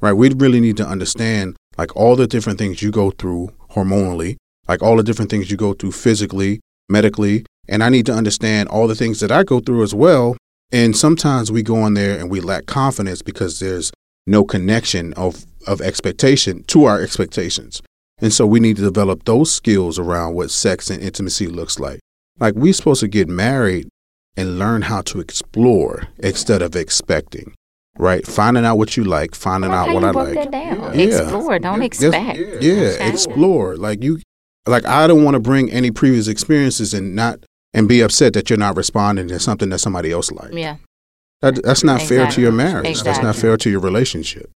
Right? 0.00 0.12
We 0.12 0.30
really 0.30 0.60
need 0.60 0.76
to 0.76 0.86
understand 0.86 1.56
like 1.76 1.96
all 1.96 2.14
the 2.14 2.28
different 2.28 2.60
things 2.60 2.80
you 2.80 2.92
go 2.92 3.10
through 3.10 3.50
hormonally, 3.70 4.36
like 4.68 4.82
all 4.82 4.96
the 4.96 5.02
different 5.02 5.32
things 5.32 5.50
you 5.50 5.56
go 5.56 5.72
through 5.72 5.92
physically, 5.92 6.60
medically, 6.88 7.44
and 7.68 7.82
I 7.82 7.88
need 7.88 8.06
to 8.06 8.12
understand 8.12 8.68
all 8.68 8.88
the 8.88 8.94
things 8.94 9.20
that 9.20 9.30
I 9.32 9.44
go 9.44 9.60
through 9.60 9.82
as 9.82 9.94
well. 9.94 10.36
And 10.72 10.96
sometimes 10.96 11.50
we 11.50 11.62
go 11.62 11.86
in 11.86 11.94
there 11.94 12.18
and 12.18 12.30
we 12.30 12.40
lack 12.40 12.66
confidence 12.66 13.22
because 13.22 13.58
there's 13.60 13.90
no 14.26 14.44
connection 14.44 15.12
of 15.14 15.44
of 15.66 15.80
expectation 15.80 16.62
to 16.64 16.84
our 16.84 17.00
expectations. 17.02 17.82
And 18.20 18.32
so 18.32 18.46
we 18.46 18.58
need 18.60 18.76
to 18.76 18.82
develop 18.82 19.24
those 19.24 19.52
skills 19.52 19.98
around 19.98 20.34
what 20.34 20.50
sex 20.50 20.88
and 20.90 21.02
intimacy 21.02 21.46
looks 21.46 21.78
like. 21.78 22.00
Like 22.40 22.54
we're 22.54 22.72
supposed 22.72 23.00
to 23.00 23.08
get 23.08 23.28
married 23.28 23.88
and 24.36 24.58
learn 24.58 24.82
how 24.82 25.02
to 25.02 25.20
explore 25.20 26.04
instead 26.18 26.62
of 26.62 26.74
expecting 26.76 27.54
right? 28.00 28.24
Finding 28.24 28.64
out 28.64 28.78
what 28.78 28.96
you 28.96 29.02
like, 29.02 29.34
finding 29.34 29.72
out 29.72 29.92
what 29.92 30.02
you 30.02 30.08
I 30.08 30.10
like. 30.12 30.34
that 30.34 30.50
down. 30.52 30.96
Yeah. 30.96 31.04
explore 31.06 31.58
don't 31.58 31.82
Yes, 31.82 31.86
expect 32.00 32.38
Yeah, 32.62 32.72
Okay. 32.94 33.08
explore. 33.08 33.76
Like 33.76 34.04
you, 34.04 34.20
like 34.68 34.86
I 34.86 35.08
don't 35.08 35.24
want 35.24 35.34
to 35.34 35.40
bring 35.40 35.68
any 35.72 35.90
previous 35.90 36.28
experiences 36.28 36.94
and 36.94 37.16
not 37.16 37.40
and 37.74 37.88
be 37.88 38.00
upset 38.00 38.32
that 38.32 38.48
you're 38.50 38.58
not 38.58 38.76
responding 38.76 39.28
to 39.28 39.38
something 39.38 39.68
that 39.70 39.78
somebody 39.78 40.10
else 40.12 40.30
liked. 40.30 40.54
yeah 40.54 40.76
That, 41.42 41.62
that's 41.62 41.84
not 41.84 42.02
fair 42.02 42.26
to 42.30 42.40
your 42.40 42.52
marriage. 42.52 43.02
That's 43.02 43.22
not 43.22 43.36
fair 43.36 43.56
to 43.56 43.70
your 43.70 43.80
relationship. 43.80 44.50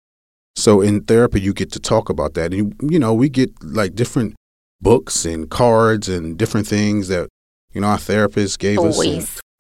So 0.56 0.82
in 0.82 1.04
therapy, 1.04 1.40
you 1.42 1.54
get 1.54 1.72
to 1.74 1.80
talk 1.80 2.10
about 2.10 2.34
that, 2.34 2.54
and 2.54 2.56
you, 2.82 2.90
you 2.90 3.00
know 3.00 3.14
we 3.14 3.30
get 3.30 3.52
like 3.64 3.96
different 3.96 4.36
books 4.82 5.26
and 5.26 5.50
cards 5.50 6.10
and 6.10 6.38
different 6.38 6.68
things 6.68 7.08
that 7.10 7.30
you 7.74 7.82
know 7.82 7.88
our 7.88 7.98
therapist 7.98 8.60
gave 8.60 8.80
us. 8.80 8.98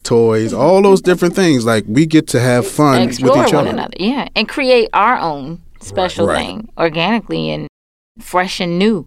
Toys. 0.03 0.53
All 0.53 0.81
those 0.81 1.01
different 1.01 1.35
things. 1.35 1.65
Like 1.65 1.83
we 1.87 2.05
get 2.05 2.27
to 2.29 2.39
have 2.39 2.65
fun 2.65 3.07
with 3.07 3.19
each 3.19 3.23
one 3.25 3.39
other. 3.55 3.69
another. 3.69 3.93
Yeah, 3.99 4.27
and 4.35 4.47
create 4.47 4.89
our 4.93 5.17
own 5.17 5.61
special 5.81 6.25
Right. 6.25 6.37
thing 6.37 6.69
organically 6.77 7.51
and 7.51 7.67
fresh 8.19 8.59
and 8.61 8.79
new. 8.79 9.05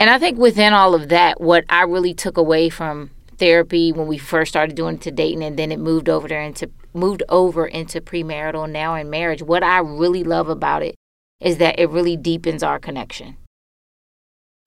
And 0.00 0.08
I 0.10 0.18
think 0.18 0.38
within 0.38 0.72
all 0.72 0.94
of 0.94 1.08
that, 1.10 1.40
what 1.40 1.64
I 1.68 1.82
really 1.82 2.14
took 2.14 2.36
away 2.36 2.68
from 2.70 3.10
therapy 3.42 3.90
when 3.90 4.06
we 4.06 4.18
first 4.18 4.52
started 4.52 4.76
doing 4.76 4.94
it 4.94 5.00
to 5.00 5.10
dating, 5.10 5.42
and 5.42 5.58
then 5.58 5.72
it 5.72 5.80
moved 5.80 6.08
over 6.08 6.28
there 6.28 6.42
into 6.42 6.70
moved 6.94 7.24
over 7.28 7.66
into 7.66 8.00
premarital, 8.00 8.70
now 8.70 8.94
in 8.94 9.10
marriage. 9.10 9.42
What 9.42 9.64
I 9.64 9.78
really 9.78 10.22
love 10.22 10.48
about 10.48 10.84
it 10.84 10.94
is 11.40 11.56
that 11.56 11.80
it 11.80 11.90
really 11.90 12.16
deepens 12.16 12.62
our 12.62 12.78
connection. 12.78 13.36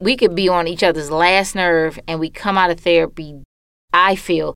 We 0.01 0.17
could 0.17 0.35
be 0.35 0.49
on 0.49 0.67
each 0.67 0.83
other's 0.83 1.09
last 1.09 1.55
nerve, 1.55 1.97
and 2.05 2.19
we 2.19 2.29
come 2.29 2.57
out 2.57 2.69
of 2.69 2.81
therapy. 2.81 3.43
I 3.93 4.17
feel 4.17 4.55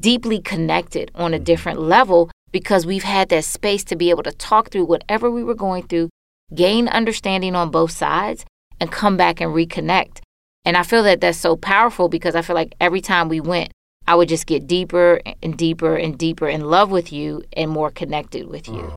deeply 0.00 0.40
connected 0.40 1.10
on 1.14 1.34
a 1.34 1.36
mm-hmm. 1.36 1.44
different 1.44 1.80
level 1.80 2.30
because 2.50 2.86
we've 2.86 3.02
had 3.02 3.28
that 3.28 3.44
space 3.44 3.84
to 3.84 3.96
be 3.96 4.08
able 4.08 4.22
to 4.22 4.32
talk 4.32 4.70
through 4.70 4.86
whatever 4.86 5.30
we 5.30 5.44
were 5.44 5.54
going 5.54 5.82
through, 5.86 6.08
gain 6.54 6.88
understanding 6.88 7.54
on 7.54 7.70
both 7.70 7.90
sides, 7.90 8.46
and 8.80 8.90
come 8.90 9.18
back 9.18 9.38
and 9.38 9.52
reconnect. 9.52 10.20
And 10.64 10.76
I 10.76 10.82
feel 10.82 11.02
that 11.02 11.20
that's 11.20 11.38
so 11.38 11.56
powerful 11.56 12.08
because 12.08 12.34
I 12.34 12.42
feel 12.42 12.54
like 12.54 12.74
every 12.80 13.00
time 13.00 13.28
we 13.28 13.40
went, 13.40 13.72
I 14.06 14.14
would 14.14 14.28
just 14.28 14.46
get 14.46 14.66
deeper 14.66 15.20
and 15.42 15.56
deeper 15.56 15.96
and 15.96 16.16
deeper 16.18 16.48
in 16.48 16.62
love 16.62 16.90
with 16.90 17.12
you 17.12 17.42
and 17.56 17.70
more 17.70 17.90
connected 17.90 18.48
with 18.48 18.68
you. 18.68 18.94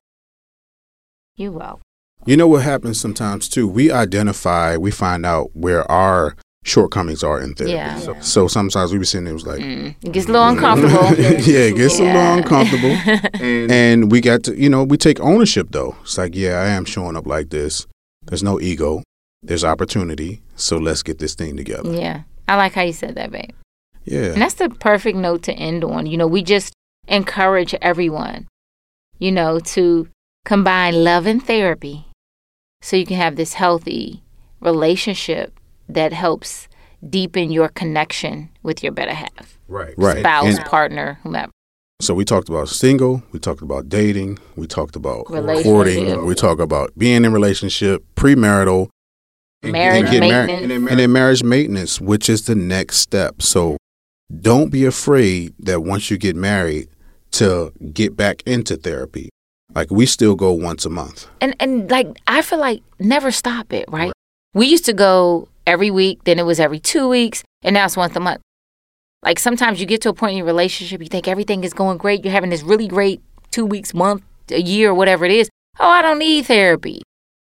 You 1.36 1.52
will. 1.52 1.82
You 2.26 2.38
know 2.38 2.48
what 2.48 2.64
happens 2.64 3.00
sometimes 3.00 3.48
too? 3.50 3.68
We 3.68 3.92
identify, 3.92 4.78
we 4.78 4.90
find 4.92 5.26
out 5.26 5.52
where 5.54 5.90
our 5.92 6.36
shortcomings 6.64 7.24
are 7.24 7.40
in 7.40 7.54
therapy. 7.54 7.74
Yeah. 7.74 8.00
So, 8.00 8.16
so 8.22 8.48
sometimes 8.48 8.92
we 8.92 8.98
be 8.98 9.06
sitting 9.06 9.26
there 9.26 9.32
it 9.32 9.36
was 9.36 9.46
like, 9.46 9.60
Mm. 9.62 9.96
It 10.02 10.12
gets 10.12 10.28
a 10.28 10.32
little 10.32 10.48
uncomfortable. 10.48 11.04
yeah, 11.22 11.60
it 11.70 11.76
gets 11.76 12.00
a 12.00 12.04
little 12.04 12.16
Yeah. 12.16 12.38
uncomfortable. 12.38 12.98
and 13.72 14.12
we 14.12 14.22
got 14.22 14.44
to, 14.46 14.56
you 14.60 14.70
know, 14.70 14.84
we 14.84 14.98
take 14.98 15.20
ownership 15.20 15.68
though. 15.72 15.96
It's 16.02 16.18
like, 16.18 16.36
yeah, 16.36 16.60
I 16.62 16.68
am 16.70 16.86
showing 16.86 17.16
up 17.16 17.28
like 17.28 17.50
this. 17.50 17.86
There's 18.24 18.42
no 18.44 18.60
ego. 18.60 19.04
There's 19.48 19.64
opportunity. 19.64 20.42
So 20.56 20.78
let's 20.78 21.04
get 21.04 21.20
this 21.20 21.36
thing 21.36 21.58
together. 21.58 21.92
yeah. 21.94 22.24
I 22.48 22.56
like 22.58 22.74
how 22.74 22.84
you 22.84 22.94
said 22.94 23.16
that, 23.16 23.32
babe. 23.32 23.50
Yeah. 24.04 24.34
And 24.34 24.42
that's 24.42 24.54
the 24.56 24.70
perfect 24.70 25.18
note 25.18 25.42
to 25.44 25.54
end 25.54 25.84
on. 25.84 26.06
You 26.06 26.18
know, 26.18 26.28
we 26.28 26.44
just 26.44 26.74
encourage 27.08 27.74
everyone, 27.82 28.48
you 29.18 29.32
know, 29.32 29.60
to 29.60 30.08
combine 30.46 31.04
love 31.04 31.26
and 31.26 31.44
therapy 31.44 32.06
so 32.82 32.96
you 32.96 33.06
can 33.06 33.18
have 33.18 33.36
this 33.36 33.54
healthy 33.54 34.22
relationship 34.62 35.60
that 35.90 36.14
helps 36.14 36.68
deepen 37.10 37.52
your 37.52 37.70
connection 37.70 38.50
with 38.64 38.84
your 38.84 38.92
better 38.92 39.14
half, 39.14 39.58
Right. 39.68 39.94
Right. 39.98 40.20
spouse, 40.20 40.58
And- 40.58 40.66
partner, 40.66 41.20
whomever. 41.24 41.52
So 42.02 42.14
we 42.14 42.26
talked 42.26 42.50
about 42.50 42.68
single, 42.68 43.24
we 43.32 43.40
talked 43.40 43.62
about 43.62 43.88
dating, 43.90 44.38
we 44.56 44.68
talked 44.68 44.96
about 44.98 45.30
Relationship. 45.30 45.64
courting, 45.72 46.26
we 46.26 46.36
talk 46.36 46.60
about 46.60 46.92
being 46.98 47.24
in 47.24 47.32
relationship, 47.32 48.04
premarital, 48.16 48.82
and- 48.82 48.90
Marriage 49.72 50.04
and 50.04 50.12
getting 50.12 50.30
married, 50.30 50.48
maintenance. 50.48 50.90
and 50.92 51.00
then 51.00 51.12
marriage 51.12 51.44
maintenance, 51.44 52.02
which 52.02 52.30
is 52.30 52.46
the 52.46 52.56
next 52.56 52.98
step. 52.98 53.42
So 53.42 53.78
don't 54.42 54.72
be 54.72 54.86
afraid 54.86 55.54
that 55.60 55.82
once 55.82 56.10
you 56.10 56.18
get 56.18 56.36
married 56.36 56.90
to 57.32 57.72
get 57.94 58.16
back 58.16 58.42
into 58.46 58.76
therapy. 58.76 59.30
Like 59.74 59.92
we 59.92 60.06
still 60.06 60.36
go 60.36 60.52
once 60.52 60.86
a 60.86 60.90
month. 60.90 61.28
and 61.42 61.56
and 61.60 61.90
like 61.92 62.08
I 62.28 62.42
feel 62.42 62.60
like 62.60 62.82
never 63.00 63.32
stop 63.32 63.74
it, 63.74 63.86
right? 63.90 64.12
We 64.54 64.68
used 64.68 64.86
to 64.86 64.94
go 64.94 65.50
every 65.68 65.92
week, 65.92 66.24
then 66.24 66.40
it 66.40 66.44
was 66.44 66.60
every 66.60 66.80
two 66.80 67.10
weeks, 67.10 67.44
and 67.62 67.74
now 67.74 67.86
it's 67.86 67.98
once 67.98 68.16
a 68.16 68.20
month. 68.20 68.42
Like 69.22 69.40
sometimes 69.40 69.82
you 69.82 69.86
get 69.86 70.02
to 70.04 70.10
a 70.10 70.14
point 70.14 70.32
in 70.32 70.38
your 70.38 70.46
relationship, 70.46 71.02
you 71.02 71.08
think 71.08 71.28
everything 71.28 71.64
is 71.64 71.74
going 71.74 71.98
great, 71.98 72.24
you're 72.24 72.32
having 72.32 72.52
this 72.52 72.64
really 72.64 72.88
great 72.88 73.22
two 73.52 73.66
weeks, 73.66 73.94
month, 73.94 74.24
a 74.52 74.62
year, 74.62 74.94
whatever 74.94 75.26
it 75.26 75.32
is. 75.32 75.50
Oh, 75.80 75.90
I 75.90 76.02
don't 76.02 76.20
need 76.20 76.46
therapy. 76.46 77.02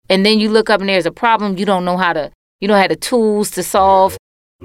And 0.09 0.25
then 0.25 0.39
you 0.39 0.49
look 0.49 0.69
up 0.69 0.79
and 0.81 0.89
there's 0.89 1.05
a 1.05 1.11
problem, 1.11 1.57
you 1.57 1.65
don't 1.65 1.85
know 1.85 1.97
how 1.97 2.13
to, 2.13 2.31
you 2.59 2.67
don't 2.67 2.79
have 2.79 2.89
the 2.89 2.95
tools 2.95 3.51
to 3.51 3.63
solve, 3.63 4.17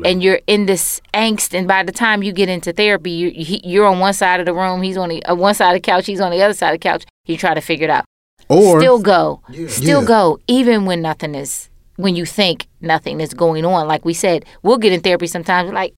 and 0.05 0.23
you're 0.23 0.41
in 0.47 0.67
this 0.67 1.01
angst. 1.15 1.57
And 1.57 1.67
by 1.67 1.83
the 1.83 1.93
time 1.93 2.23
you 2.23 2.33
get 2.33 2.49
into 2.49 2.73
therapy, 2.73 3.11
you, 3.11 3.31
he, 3.31 3.61
you're 3.65 3.87
on 3.87 3.99
one 3.99 4.15
side 4.15 4.41
of 4.41 4.47
the 4.47 4.55
room, 4.55 4.83
he's 4.83 4.97
on 4.97 5.09
the 5.09 5.25
uh, 5.25 5.35
one 5.35 5.55
side 5.55 5.71
of 5.71 5.75
the 5.75 5.81
couch, 5.81 6.07
he's 6.07 6.21
on 6.21 6.31
the 6.31 6.43
other 6.43 6.55
side 6.55 6.71
of 6.75 6.81
the 6.81 6.89
couch. 6.89 7.05
You 7.27 7.37
try 7.37 7.55
to 7.55 7.61
figure 7.61 7.85
it 7.85 7.91
out 7.91 8.05
Or 8.49 8.81
still 8.81 8.99
go 9.01 9.43
still 9.69 10.01
Yeah. 10.03 10.07
go 10.07 10.39
even 10.49 10.87
when 10.87 11.03
nothing 11.03 11.35
is 11.35 11.69
when 11.97 12.17
you 12.17 12.25
think 12.25 12.67
nothing 12.81 13.21
is 13.21 13.35
going 13.35 13.65
on 13.67 13.87
like 13.87 14.05
we 14.05 14.15
said 14.15 14.45
we'll 14.63 14.79
get 14.79 14.93
in 14.95 15.01
therapy 15.01 15.27
sometimes 15.27 15.71
like 15.73 15.93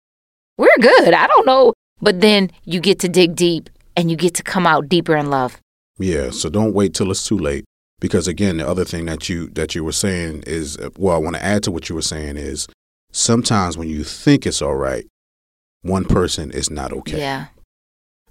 we're 0.59 0.75
good 0.81 1.15
i 1.15 1.27
don't 1.29 1.47
know 1.47 1.73
but 2.03 2.21
then 2.21 2.51
you 2.65 2.81
get 2.81 2.99
to 3.01 3.09
dig 3.09 3.37
deep 3.37 3.71
and 3.97 4.11
you 4.11 4.17
get 4.17 4.35
to 4.35 4.43
come 4.43 4.67
out 4.67 4.89
deeper 4.89 5.15
in 5.17 5.31
love 5.31 5.59
Yeah, 5.99 6.31
so 6.31 6.49
don't 6.51 6.73
wait 6.73 6.95
till 6.95 7.11
it's 7.13 7.25
too 7.25 7.39
late. 7.39 7.65
Because 8.01 8.27
again, 8.27 8.57
the 8.57 8.67
other 8.67 8.85
thing 8.85 9.05
that 9.07 9.29
you 9.29 9.49
that 9.51 9.75
you 9.75 9.85
were 9.85 9.93
saying 9.93 10.45
is, 10.47 10.77
uh, 10.79 10.89
well, 10.97 11.15
I 11.15 11.19
want 11.19 11.37
to 11.37 11.45
add 11.45 11.63
to 11.65 11.71
what 11.71 11.89
you 11.89 11.95
were 11.95 12.03
saying 12.03 12.37
is, 12.37 12.67
sometimes 13.13 13.77
when 13.77 13.89
you 13.89 14.03
think 14.05 14.47
it's 14.47 14.63
all 14.63 14.77
right, 14.77 15.07
one 15.83 16.05
person 16.05 16.51
is 16.51 16.71
not 16.71 16.93
okay. 16.93 17.19
yeah 17.19 17.47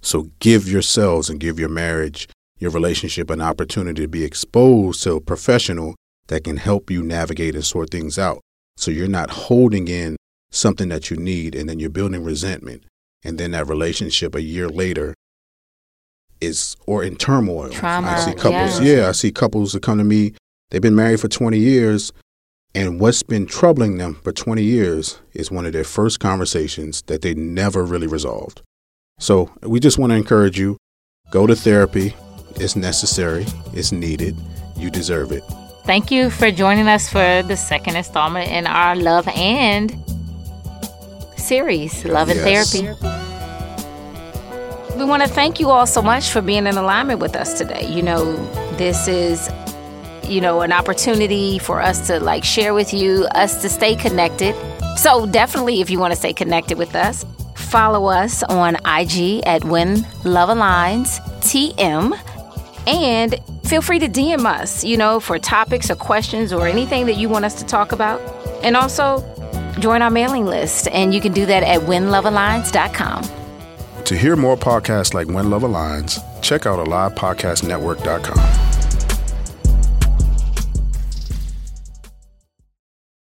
So 0.02 0.30
give 0.40 0.68
yourselves 0.68 1.30
and 1.30 1.40
give 1.40 1.60
your 1.60 1.70
marriage, 1.70 2.28
your 2.58 2.72
relationship, 2.72 3.30
an 3.30 3.42
opportunity 3.42 4.02
to 4.02 4.08
be 4.08 4.24
exposed 4.24 5.04
to 5.04 5.16
a 5.16 5.22
professional 5.22 5.96
that 6.28 6.44
can 6.44 6.58
help 6.58 6.90
you 6.90 7.04
navigate 7.04 7.56
and 7.56 7.66
sort 7.66 7.90
things 7.90 8.18
out. 8.20 8.40
So 8.78 8.92
you're 8.92 9.08
not 9.08 9.30
holding 9.30 9.88
in 9.88 10.16
something 10.52 10.90
that 10.90 11.12
you 11.12 11.18
need, 11.18 11.54
and 11.56 11.68
then 11.70 11.80
you're 11.80 11.90
building 11.90 12.24
resentment, 12.24 12.84
and 13.24 13.38
then 13.38 13.52
that 13.52 13.68
relationship 13.68 14.36
a 14.36 14.42
year 14.42 14.68
later 14.70 15.14
is 16.42 16.76
or 16.86 17.04
in 17.04 17.16
turmoil. 17.16 17.70
Trauma, 17.70 18.08
I 18.10 18.20
see 18.20 18.34
couples. 18.34 18.82
yeah. 18.82 18.96
Yeah, 18.98 19.10
I 19.10 19.12
see 19.14 19.32
couples 19.32 19.74
that 19.74 19.82
come 19.84 19.98
to 19.98 20.04
me. 20.04 20.34
They've 20.72 20.82
been 20.82 20.96
married 20.96 21.20
for 21.20 21.28
20 21.28 21.58
years, 21.58 22.12
and 22.76 23.00
what's 23.00 23.24
been 23.24 23.46
troubling 23.48 23.98
them 23.98 24.20
for 24.24 24.32
20 24.32 24.62
years 24.64 25.20
is 25.34 25.50
one 25.52 25.66
of 25.66 25.74
their 25.74 25.84
first 25.84 26.20
conversations 26.20 27.02
that 27.08 27.22
they 27.24 27.34
never 27.34 27.84
really 27.84 28.08
resolved. 28.08 28.62
So 29.20 29.50
we 29.64 29.80
just 29.80 29.98
want 29.98 30.12
to 30.12 30.16
encourage 30.16 30.58
you 30.60 30.78
go 31.32 31.46
to 31.48 31.56
therapy. 31.56 32.16
It's 32.56 32.76
necessary, 32.76 33.46
it's 33.74 33.92
needed. 33.92 34.36
You 34.78 34.90
deserve 34.90 35.32
it. 35.32 35.44
thank 35.86 36.12
you 36.12 36.30
for 36.30 36.52
joining 36.52 36.88
us 36.88 37.10
for 37.10 37.42
the 37.48 37.56
second 37.58 37.96
installment 37.96 38.50
in 38.52 38.68
our 38.68 38.96
love 38.96 39.28
and 39.30 39.92
series 41.38 42.06
love 42.06 42.30
and 42.30 42.40
Yes. 42.40 42.72
therapy 42.72 43.19
we 45.00 45.06
want 45.06 45.24
to 45.24 45.30
thank 45.30 45.60
you 45.62 45.70
all 45.70 45.88
so 45.88 46.02
much 46.02 46.30
for 46.30 46.42
being 46.42 46.68
in 46.68 46.78
alignment 46.78 47.22
with 47.22 47.36
us 47.36 47.58
today. 47.58 47.88
You 47.88 48.02
know 48.02 48.36
this 48.76 49.08
is 49.08 49.50
you 50.28 50.42
know 50.42 50.62
an 50.62 50.74
opportunity 50.74 51.58
for 51.58 51.82
us 51.82 52.08
to 52.08 52.20
like 52.20 52.44
share 52.44 52.74
with 52.74 52.94
you 52.94 53.26
us 53.34 53.62
to 53.62 53.70
stay 53.70 53.96
connected. 53.96 54.56
So 54.98 55.26
definitely 55.26 55.80
if 55.80 55.90
you 55.90 56.00
want 56.00 56.12
to 56.12 56.20
stay 56.20 56.34
connected 56.34 56.78
with 56.78 56.96
us 56.96 57.26
follow 57.56 58.08
us 58.08 58.42
on 58.44 58.76
ig 58.98 59.44
at 59.46 59.64
when 59.64 60.02
love 60.24 60.50
aligns 60.50 61.20
tm 61.42 62.18
and 62.88 63.36
feel 63.64 63.80
free 63.80 64.00
to 64.00 64.08
dm 64.08 64.46
us 64.46 64.84
you 64.84 64.98
know 64.98 65.20
for 65.20 65.38
topics 65.38 65.92
or 65.92 65.96
questions 65.96 66.52
or 66.52 66.68
anything 66.68 67.06
that 67.06 67.16
you 67.18 67.30
want 67.30 67.46
us 67.46 67.56
to 67.56 67.66
talk 67.66 67.92
about. 67.92 68.20
And 68.64 68.76
also 68.76 69.24
join 69.80 70.02
our 70.02 70.10
mailing 70.10 70.46
list 70.46 70.90
and 70.90 71.14
you 71.14 71.22
can 71.22 71.32
do 71.32 71.46
that 71.46 71.64
at 71.64 71.80
whenlovealigns.com 71.82 73.39
To 74.10 74.18
hear 74.18 74.36
more 74.36 74.58
podcasts 74.58 75.14
like 75.14 75.28
When 75.28 75.52
Love 75.52 75.62
Aligns, 75.62 76.20
check 76.42 76.66
out 76.66 76.80
AlivePodcastNetwork.com. 76.80 78.69